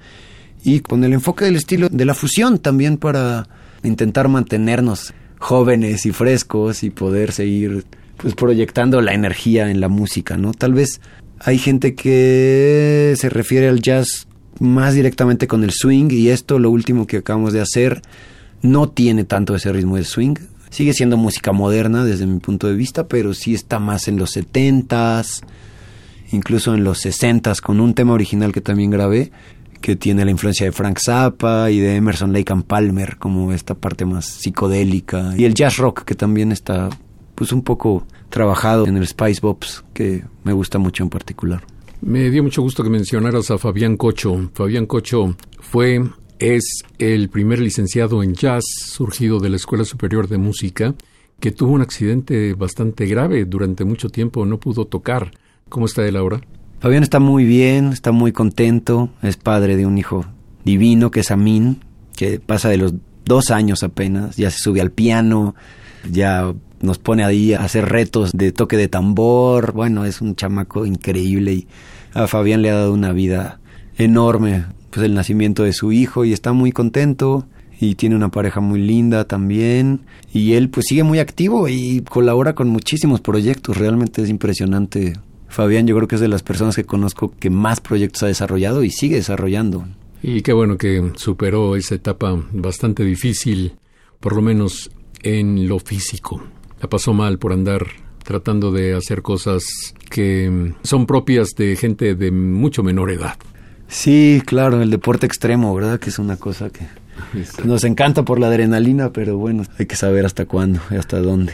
[0.63, 3.47] y con el enfoque del estilo de la fusión también para
[3.83, 7.85] intentar mantenernos jóvenes y frescos y poder seguir
[8.17, 10.53] pues proyectando la energía en la música, ¿no?
[10.53, 10.99] Tal vez
[11.39, 14.27] hay gente que se refiere al jazz
[14.59, 18.01] más directamente con el swing y esto lo último que acabamos de hacer
[18.61, 20.35] no tiene tanto ese ritmo de swing,
[20.69, 24.37] Sigue siendo música moderna desde mi punto de vista, pero sí está más en los
[24.37, 25.43] 70s,
[26.31, 29.31] incluso en los 60s, con un tema original que también grabé,
[29.81, 33.75] que tiene la influencia de Frank Zappa y de Emerson Lake and Palmer, como esta
[33.75, 36.89] parte más psicodélica, y el jazz rock, que también está
[37.35, 41.63] pues un poco trabajado en el Spice Bops, que me gusta mucho en particular.
[42.01, 44.51] Me dio mucho gusto que mencionaras a Fabián Cocho.
[44.53, 46.01] Fabián Cocho fue
[46.39, 50.95] es el primer licenciado en jazz surgido de la Escuela Superior de Música
[51.39, 53.45] que tuvo un accidente bastante grave.
[53.45, 55.31] Durante mucho tiempo no pudo tocar.
[55.67, 56.41] ¿Cómo está él ahora?
[56.79, 59.09] Fabián está muy bien, está muy contento.
[59.21, 60.25] Es padre de un hijo
[60.63, 61.81] divino que es Amin,
[62.15, 62.93] que pasa de los
[63.25, 64.37] dos años apenas.
[64.37, 65.55] Ya se sube al piano,
[66.09, 69.73] ya nos pone ahí a hacer retos de toque de tambor.
[69.73, 71.67] Bueno, es un chamaco increíble y
[72.13, 73.59] a Fabián le ha dado una vida
[73.99, 77.45] enorme pues el nacimiento de su hijo y está muy contento
[77.79, 80.01] y tiene una pareja muy linda también
[80.33, 85.13] y él pues sigue muy activo y colabora con muchísimos proyectos, realmente es impresionante.
[85.47, 88.83] Fabián yo creo que es de las personas que conozco que más proyectos ha desarrollado
[88.83, 89.85] y sigue desarrollando.
[90.21, 93.73] Y qué bueno que superó esa etapa bastante difícil,
[94.19, 94.91] por lo menos
[95.23, 96.43] en lo físico.
[96.81, 97.87] La pasó mal por andar
[98.23, 99.63] tratando de hacer cosas
[100.09, 103.37] que son propias de gente de mucho menor edad.
[103.89, 105.99] Sí, claro, el deporte extremo, ¿verdad?
[105.99, 106.87] Que es una cosa que
[107.65, 111.53] nos encanta por la adrenalina, pero bueno, hay que saber hasta cuándo y hasta dónde.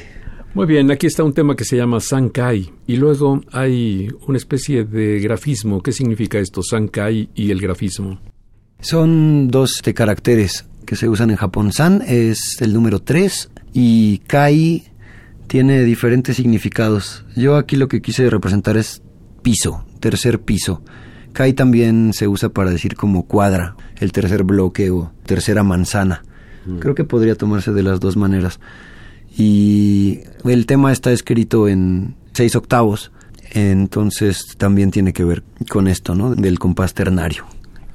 [0.53, 4.86] Muy bien, aquí está un tema que se llama Sankai y luego hay una especie
[4.86, 5.81] de grafismo.
[5.81, 8.19] ¿Qué significa esto, Sankai y el grafismo?
[8.79, 11.73] Son dos de caracteres que se usan en Japón.
[11.73, 14.83] San es el número 3 y Kai
[15.47, 17.25] tiene diferentes significados.
[17.36, 19.01] Yo aquí lo que quise representar es
[19.41, 20.81] piso, tercer piso.
[21.36, 26.23] Kai también se usa para decir como cuadra, el tercer bloque o tercera manzana.
[26.65, 26.79] Mm.
[26.79, 28.61] Creo que podría tomarse de las dos maneras.
[29.38, 33.11] Y el tema está escrito en seis octavos,
[33.51, 36.36] entonces también tiene que ver con esto, ¿no?
[36.36, 37.45] Del compás ternario.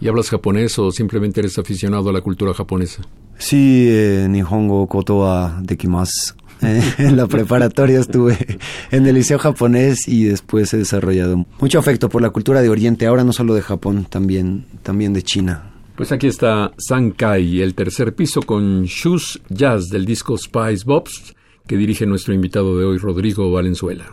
[0.03, 3.03] ¿Y hablas japonés o simplemente eres aficionado a la cultura japonesa?
[3.39, 6.35] Sí, eh, Nihongo koto wa dekimasu.
[6.99, 8.59] en la preparatoria estuve
[8.91, 13.07] en el liceo japonés y después he desarrollado mucho afecto por la cultura de Oriente,
[13.07, 15.73] ahora no solo de Japón, también, también de China.
[15.97, 21.35] Pues aquí está Sankai, el tercer piso con Shoes Jazz del disco Spice Bobs,
[21.67, 24.07] que dirige nuestro invitado de hoy, Rodrigo Valenzuela.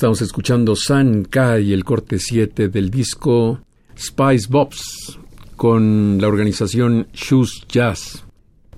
[0.00, 3.60] Estamos escuchando San Kai, el corte 7 del disco
[3.94, 5.18] Spice Bobs,
[5.56, 8.24] con la organización Shoes Jazz.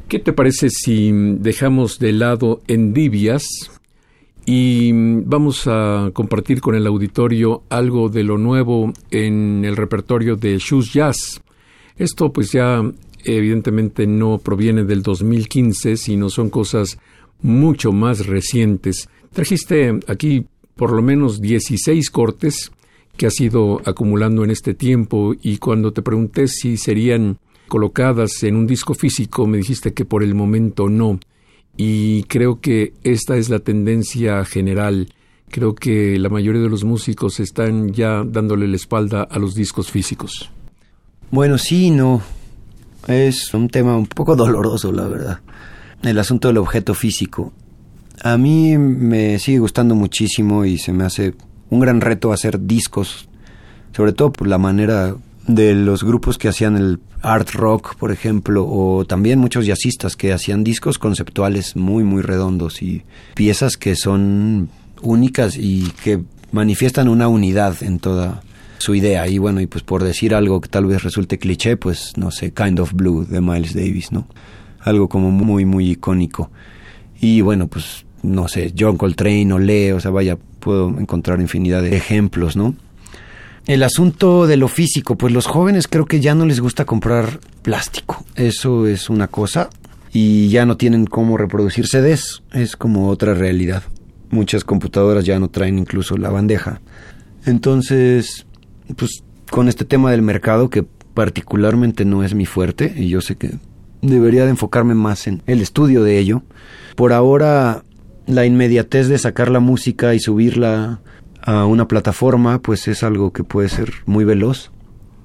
[0.08, 3.46] ¿Qué te parece si dejamos de lado Endivias
[4.46, 10.58] y vamos a compartir con el auditorio algo de lo nuevo en el repertorio de
[10.58, 11.40] Shoes Jazz?
[11.96, 12.82] Esto pues ya
[13.22, 16.98] evidentemente no proviene del 2015, sino son cosas
[17.42, 19.08] mucho más recientes.
[19.32, 20.46] Trajiste aquí
[20.76, 22.72] por lo menos 16 cortes
[23.16, 28.56] que has ido acumulando en este tiempo y cuando te pregunté si serían colocadas en
[28.56, 31.18] un disco físico, me dijiste que por el momento no.
[31.76, 35.08] Y creo que esta es la tendencia general.
[35.50, 39.90] Creo que la mayoría de los músicos están ya dándole la espalda a los discos
[39.90, 40.50] físicos.
[41.30, 42.20] Bueno, sí, no.
[43.06, 45.40] Es un tema un poco doloroso, la verdad.
[46.02, 47.52] El asunto del objeto físico.
[48.20, 51.34] A mí me sigue gustando muchísimo y se me hace
[51.70, 53.28] un gran reto hacer discos,
[53.96, 58.66] sobre todo por la manera de los grupos que hacían el art rock, por ejemplo,
[58.68, 63.02] o también muchos jazzistas que hacían discos conceptuales muy, muy redondos y
[63.34, 64.68] piezas que son
[65.00, 68.42] únicas y que manifiestan una unidad en toda
[68.78, 69.26] su idea.
[69.28, 72.52] Y bueno, y pues por decir algo que tal vez resulte cliché, pues no sé,
[72.52, 74.26] Kind of Blue de Miles Davis, ¿no?
[74.80, 76.50] Algo como muy, muy icónico.
[77.22, 81.80] Y bueno, pues no sé, John Coltrane o Leo, o sea, vaya, puedo encontrar infinidad
[81.80, 82.74] de ejemplos, ¿no?
[83.64, 87.38] El asunto de lo físico, pues los jóvenes creo que ya no les gusta comprar
[87.62, 88.24] plástico.
[88.34, 89.70] Eso es una cosa.
[90.12, 92.42] Y ya no tienen cómo reproducir CDs.
[92.52, 93.84] Es como otra realidad.
[94.30, 96.80] Muchas computadoras ya no traen incluso la bandeja.
[97.46, 98.46] Entonces,
[98.96, 103.36] pues con este tema del mercado que particularmente no es mi fuerte y yo sé
[103.36, 103.52] que
[104.02, 106.42] debería de enfocarme más en el estudio de ello.
[106.96, 107.84] Por ahora
[108.26, 111.00] la inmediatez de sacar la música y subirla
[111.40, 114.70] a una plataforma, pues es algo que puede ser muy veloz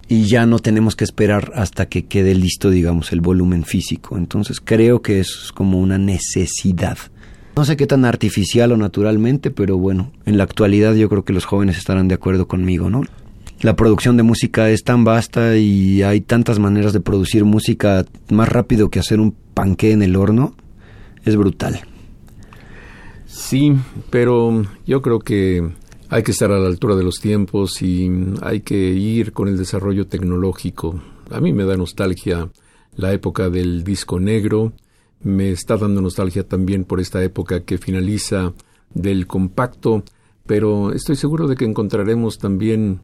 [0.08, 4.18] y ya no tenemos que esperar hasta que quede listo, digamos, el volumen físico.
[4.18, 6.98] Entonces creo que es como una necesidad.
[7.56, 11.34] No sé qué tan artificial o naturalmente, pero bueno, en la actualidad yo creo que
[11.34, 13.02] los jóvenes estarán de acuerdo conmigo, ¿no?
[13.61, 18.49] La producción de música es tan vasta y hay tantas maneras de producir música más
[18.49, 20.55] rápido que hacer un panqué en el horno.
[21.25, 21.81] Es brutal.
[23.25, 23.73] Sí,
[24.11, 25.67] pero yo creo que
[26.09, 28.09] hay que estar a la altura de los tiempos y
[28.43, 31.01] hay que ir con el desarrollo tecnológico.
[31.31, 32.49] A mí me da nostalgia
[32.95, 34.73] la época del disco negro,
[35.23, 38.53] me está dando nostalgia también por esta época que finaliza
[38.93, 40.03] del compacto,
[40.45, 43.01] pero estoy seguro de que encontraremos también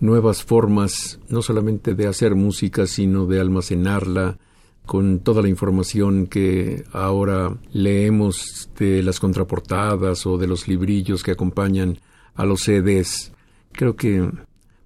[0.00, 4.38] nuevas formas, no solamente de hacer música, sino de almacenarla,
[4.86, 11.30] con toda la información que ahora leemos de las contraportadas o de los librillos que
[11.30, 11.98] acompañan
[12.34, 13.32] a los CDs.
[13.72, 14.30] Creo que,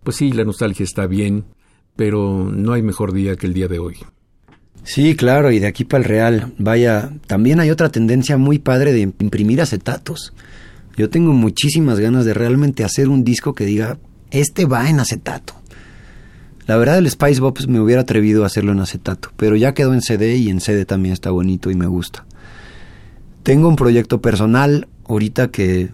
[0.05, 1.45] pues sí, la nostalgia está bien,
[1.97, 3.97] pero no hay mejor día que el día de hoy.
[4.85, 6.55] Sí, claro, y de aquí para el real.
[6.59, 10.33] Vaya, también hay otra tendencia muy padre de imprimir acetatos.
[10.97, 13.99] Yo tengo muchísimas ganas de realmente hacer un disco que diga,
[14.31, 15.55] este va en acetato.
[16.67, 19.95] La verdad el Spice Bops me hubiera atrevido a hacerlo en acetato, pero ya quedó
[19.95, 22.27] en CD y en CD también está bonito y me gusta.
[23.43, 25.89] Tengo un proyecto personal ahorita que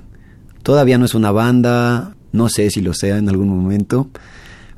[0.65, 4.09] todavía no es una banda, no sé si lo sea en algún momento,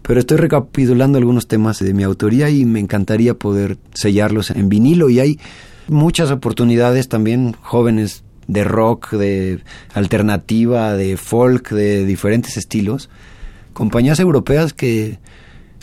[0.02, 5.08] pero estoy recapitulando algunos temas de mi autoría y me encantaría poder sellarlos en vinilo
[5.08, 5.40] y hay
[5.88, 9.60] muchas oportunidades también jóvenes de rock, de
[9.94, 13.08] alternativa, de folk, de diferentes estilos,
[13.76, 15.18] compañías europeas que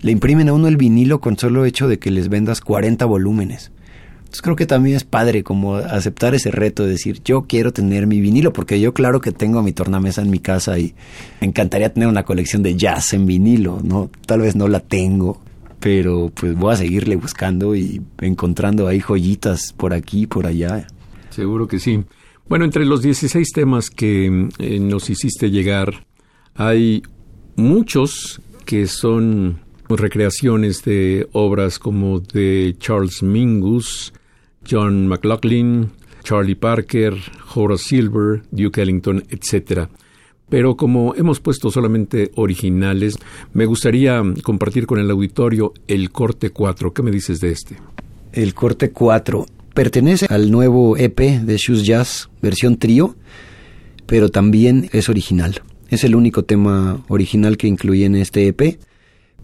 [0.01, 3.71] le imprimen a uno el vinilo con solo hecho de que les vendas 40 volúmenes.
[4.17, 8.07] Entonces creo que también es padre como aceptar ese reto de decir, yo quiero tener
[8.07, 10.95] mi vinilo, porque yo claro que tengo mi tornamesa en mi casa y
[11.39, 14.09] me encantaría tener una colección de jazz en vinilo, ¿no?
[14.25, 15.39] Tal vez no la tengo,
[15.79, 20.87] pero pues voy a seguirle buscando y encontrando ahí joyitas por aquí y por allá.
[21.29, 22.03] Seguro que sí.
[22.49, 26.07] Bueno, entre los 16 temas que eh, nos hiciste llegar,
[26.55, 27.03] hay
[27.55, 29.59] muchos que son
[29.89, 34.13] recreaciones de obras como de Charles Mingus,
[34.69, 35.91] John McLaughlin,
[36.23, 37.15] Charlie Parker,
[37.53, 39.87] Horace Silver, Duke Ellington, etc.
[40.49, 43.17] Pero como hemos puesto solamente originales,
[43.53, 46.93] me gustaría compartir con el auditorio el corte 4.
[46.93, 47.77] ¿Qué me dices de este?
[48.31, 53.15] El corte 4 pertenece al nuevo EP de Shoes Jazz, versión trío,
[54.05, 55.61] pero también es original.
[55.93, 58.79] Es el único tema original que incluye en este EP.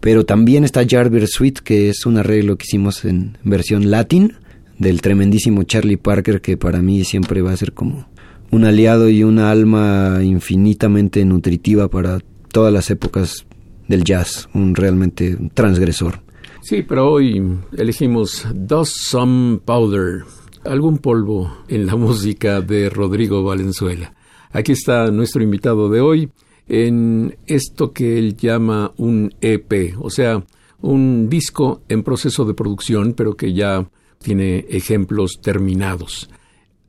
[0.00, 4.32] Pero también está Jarber Suite, que es un arreglo que hicimos en versión latín
[4.76, 8.08] del tremendísimo Charlie Parker, que para mí siempre va a ser como
[8.50, 12.18] un aliado y una alma infinitamente nutritiva para
[12.50, 13.46] todas las épocas
[13.86, 16.18] del jazz, un realmente transgresor.
[16.62, 17.40] Sí, pero hoy
[17.78, 20.24] elegimos Dust Some Powder,
[20.64, 24.14] algún polvo en la música de Rodrigo Valenzuela.
[24.52, 26.28] Aquí está nuestro invitado de hoy
[26.68, 30.44] en esto que él llama un EP, o sea,
[30.80, 33.88] un disco en proceso de producción, pero que ya
[34.22, 36.28] tiene ejemplos terminados.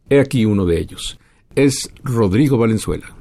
[0.10, 1.20] He aquí uno de ellos.
[1.56, 3.21] Es Rodrigo Valenzuela.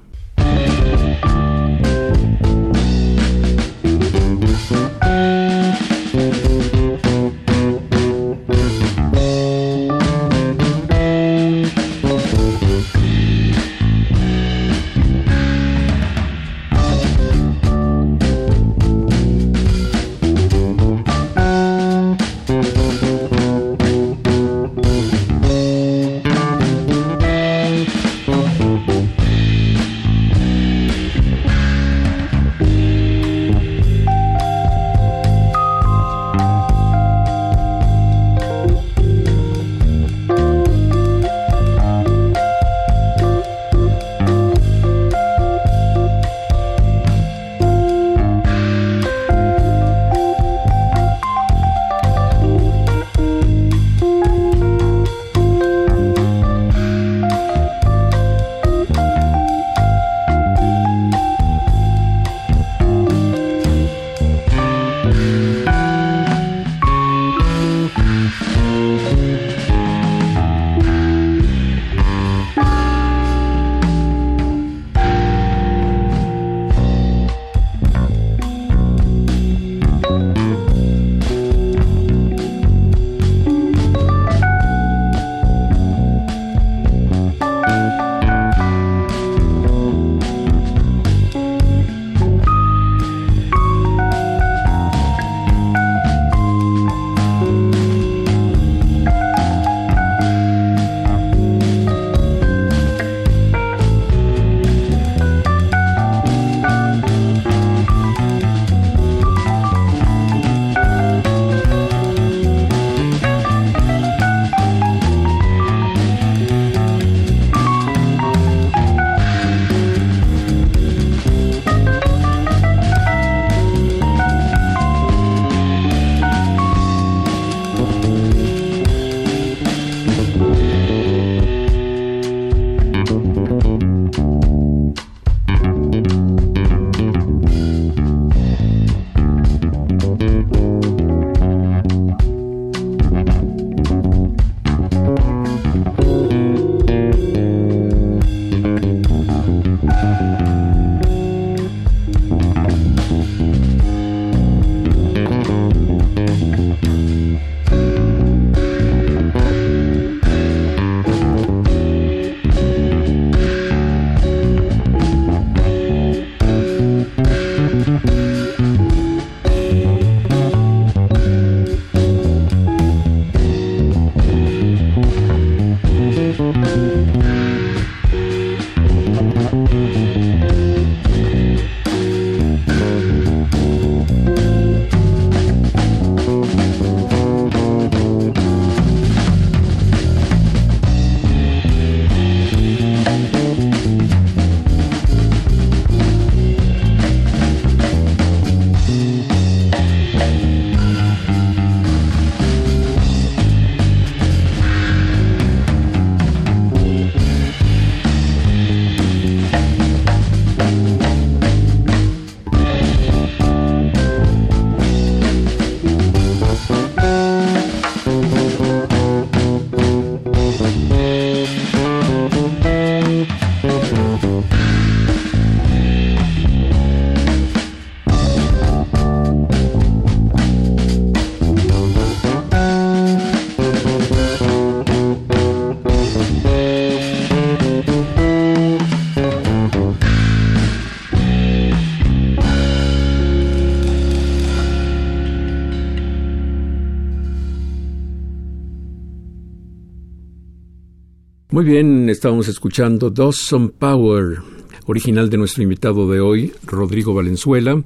[251.60, 254.38] Muy bien, estábamos escuchando Dawson Power,
[254.86, 257.82] original de nuestro invitado de hoy, Rodrigo Valenzuela.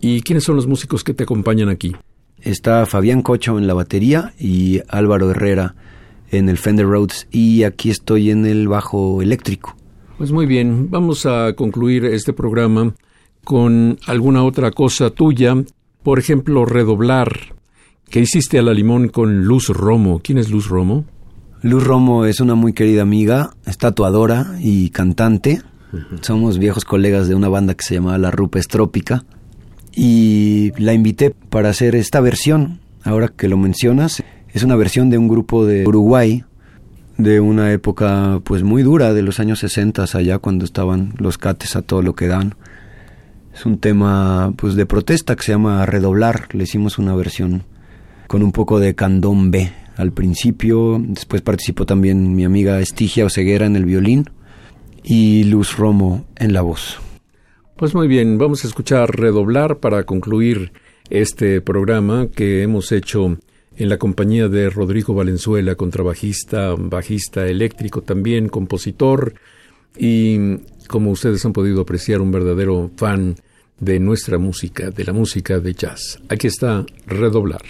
[0.00, 1.94] ¿Y quiénes son los músicos que te acompañan aquí?
[2.40, 5.76] Está Fabián Cocho en la batería y Álvaro Herrera
[6.32, 9.76] en el Fender Rhodes y aquí estoy en el bajo eléctrico.
[10.18, 12.92] Pues muy bien, vamos a concluir este programa
[13.44, 15.54] con alguna otra cosa tuya,
[16.02, 17.54] por ejemplo, redoblar.
[18.10, 20.20] ¿Qué hiciste a la limón con Luz Romo?
[20.24, 21.04] ¿Quién es Luz Romo?
[21.62, 25.62] Luz Romo es una muy querida amiga, estatuadora y cantante.
[26.20, 29.24] Somos viejos colegas de una banda que se llamaba La Rupa Estrópica.
[29.92, 34.24] Y la invité para hacer esta versión, ahora que lo mencionas.
[34.52, 36.44] Es una versión de un grupo de Uruguay,
[37.16, 41.76] de una época pues muy dura, de los años 60 allá, cuando estaban los cates
[41.76, 42.56] a todo lo que dan.
[43.54, 46.52] Es un tema pues de protesta que se llama Redoblar.
[46.56, 47.62] Le hicimos una versión
[48.26, 53.76] con un poco de candombe al principio, después participó también mi amiga Estigia Oseguera en
[53.76, 54.30] el violín
[55.02, 56.98] y Luz Romo en la voz.
[57.76, 60.72] Pues muy bien, vamos a escuchar Redoblar para concluir
[61.10, 63.38] este programa que hemos hecho
[63.76, 69.34] en la compañía de Rodrigo Valenzuela, contrabajista, bajista eléctrico también, compositor
[69.96, 70.58] y,
[70.88, 73.36] como ustedes han podido apreciar, un verdadero fan
[73.80, 76.20] de nuestra música, de la música de jazz.
[76.28, 77.62] Aquí está Redoblar.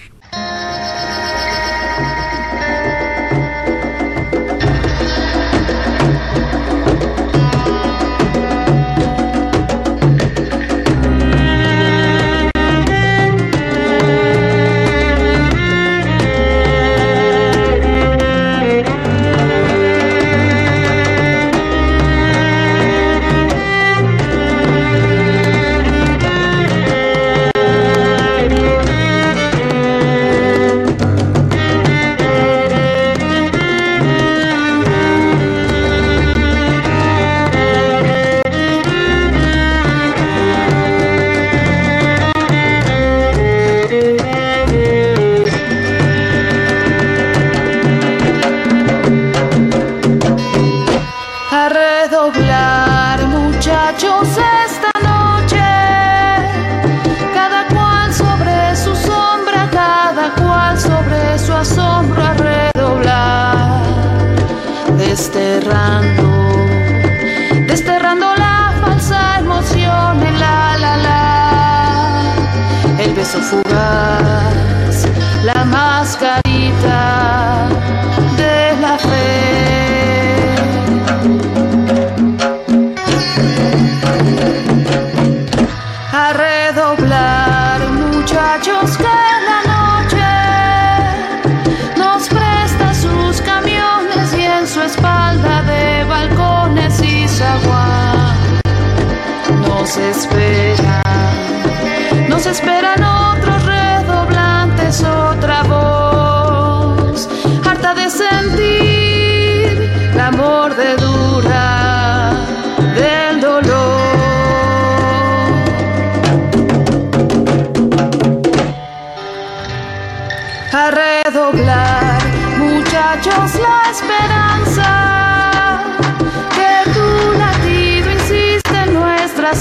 [73.32, 75.06] paso fugaz,
[75.44, 76.41] la máscara.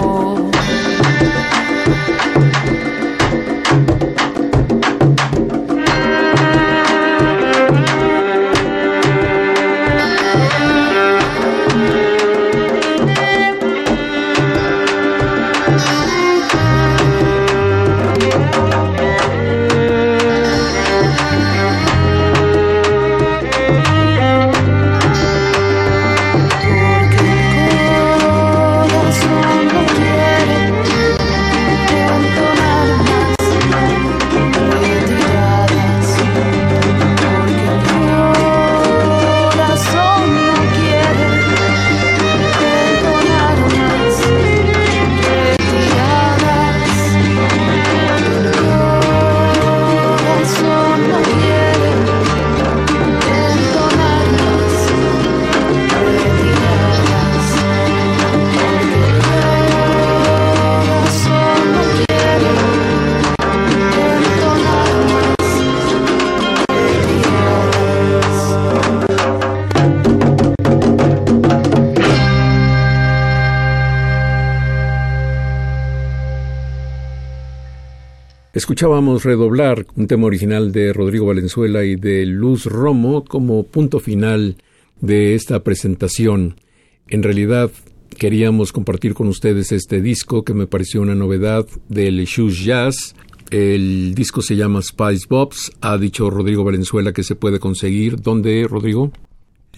[78.76, 84.58] Escuchábamos Redoblar, un tema original de Rodrigo Valenzuela y de Luz Romo como punto final
[85.00, 86.60] de esta presentación.
[87.08, 87.70] En realidad
[88.18, 93.14] queríamos compartir con ustedes este disco que me pareció una novedad del Shoes Jazz,
[93.50, 95.72] El disco se llama Spice Bobs.
[95.80, 98.20] Ha dicho Rodrigo Valenzuela que se puede conseguir.
[98.20, 99.10] ¿Dónde, Rodrigo?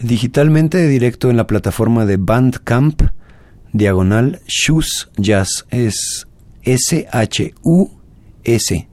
[0.01, 3.01] Digitalmente directo en la plataforma de Bandcamp,
[3.73, 5.67] diagonal Shoes Jazz.
[5.71, 6.27] Es
[8.57, 8.89] S-H-U-S,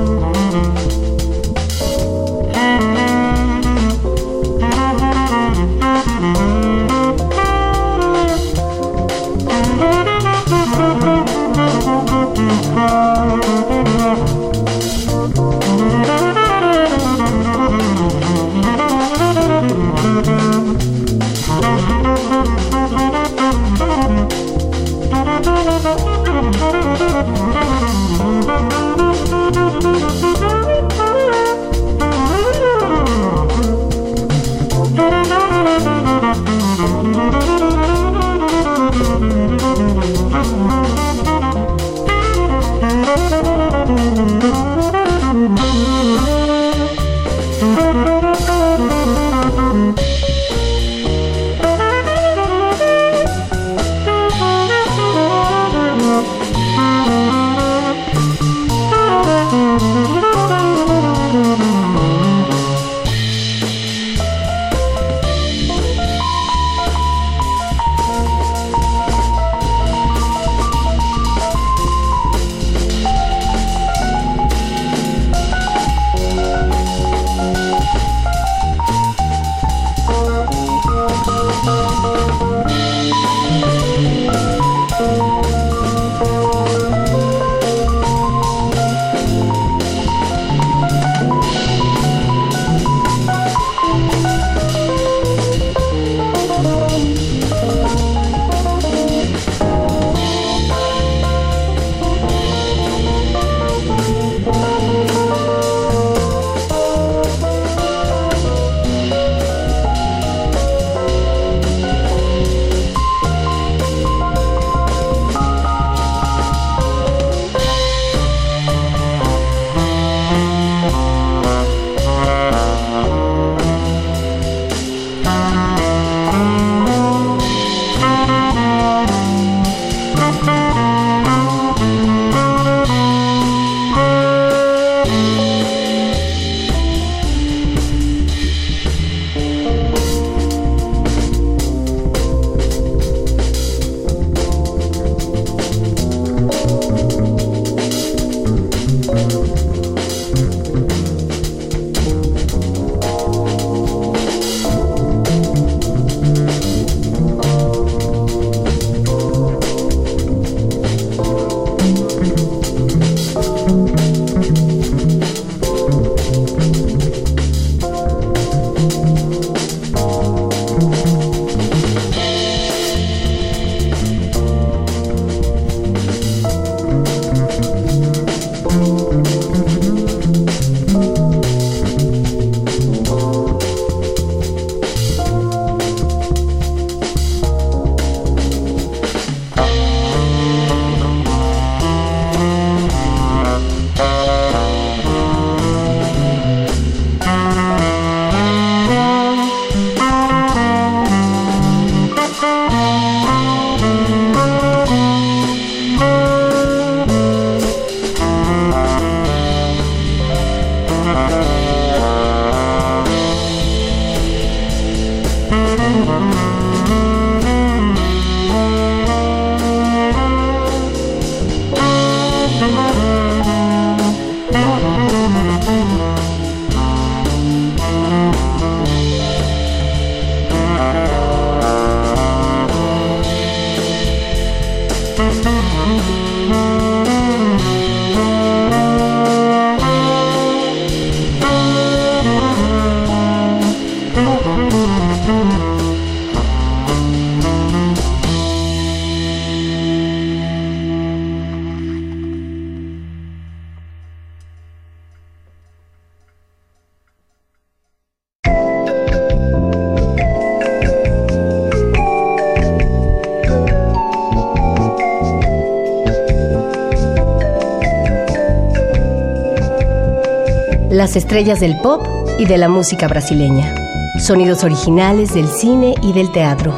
[271.12, 272.06] Las estrellas del pop
[272.38, 273.74] y de la música brasileña.
[274.18, 276.74] Sonidos originales del cine y del teatro.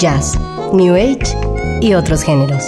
[0.00, 0.36] Jazz,
[0.72, 1.36] New Age
[1.80, 2.64] y otros géneros.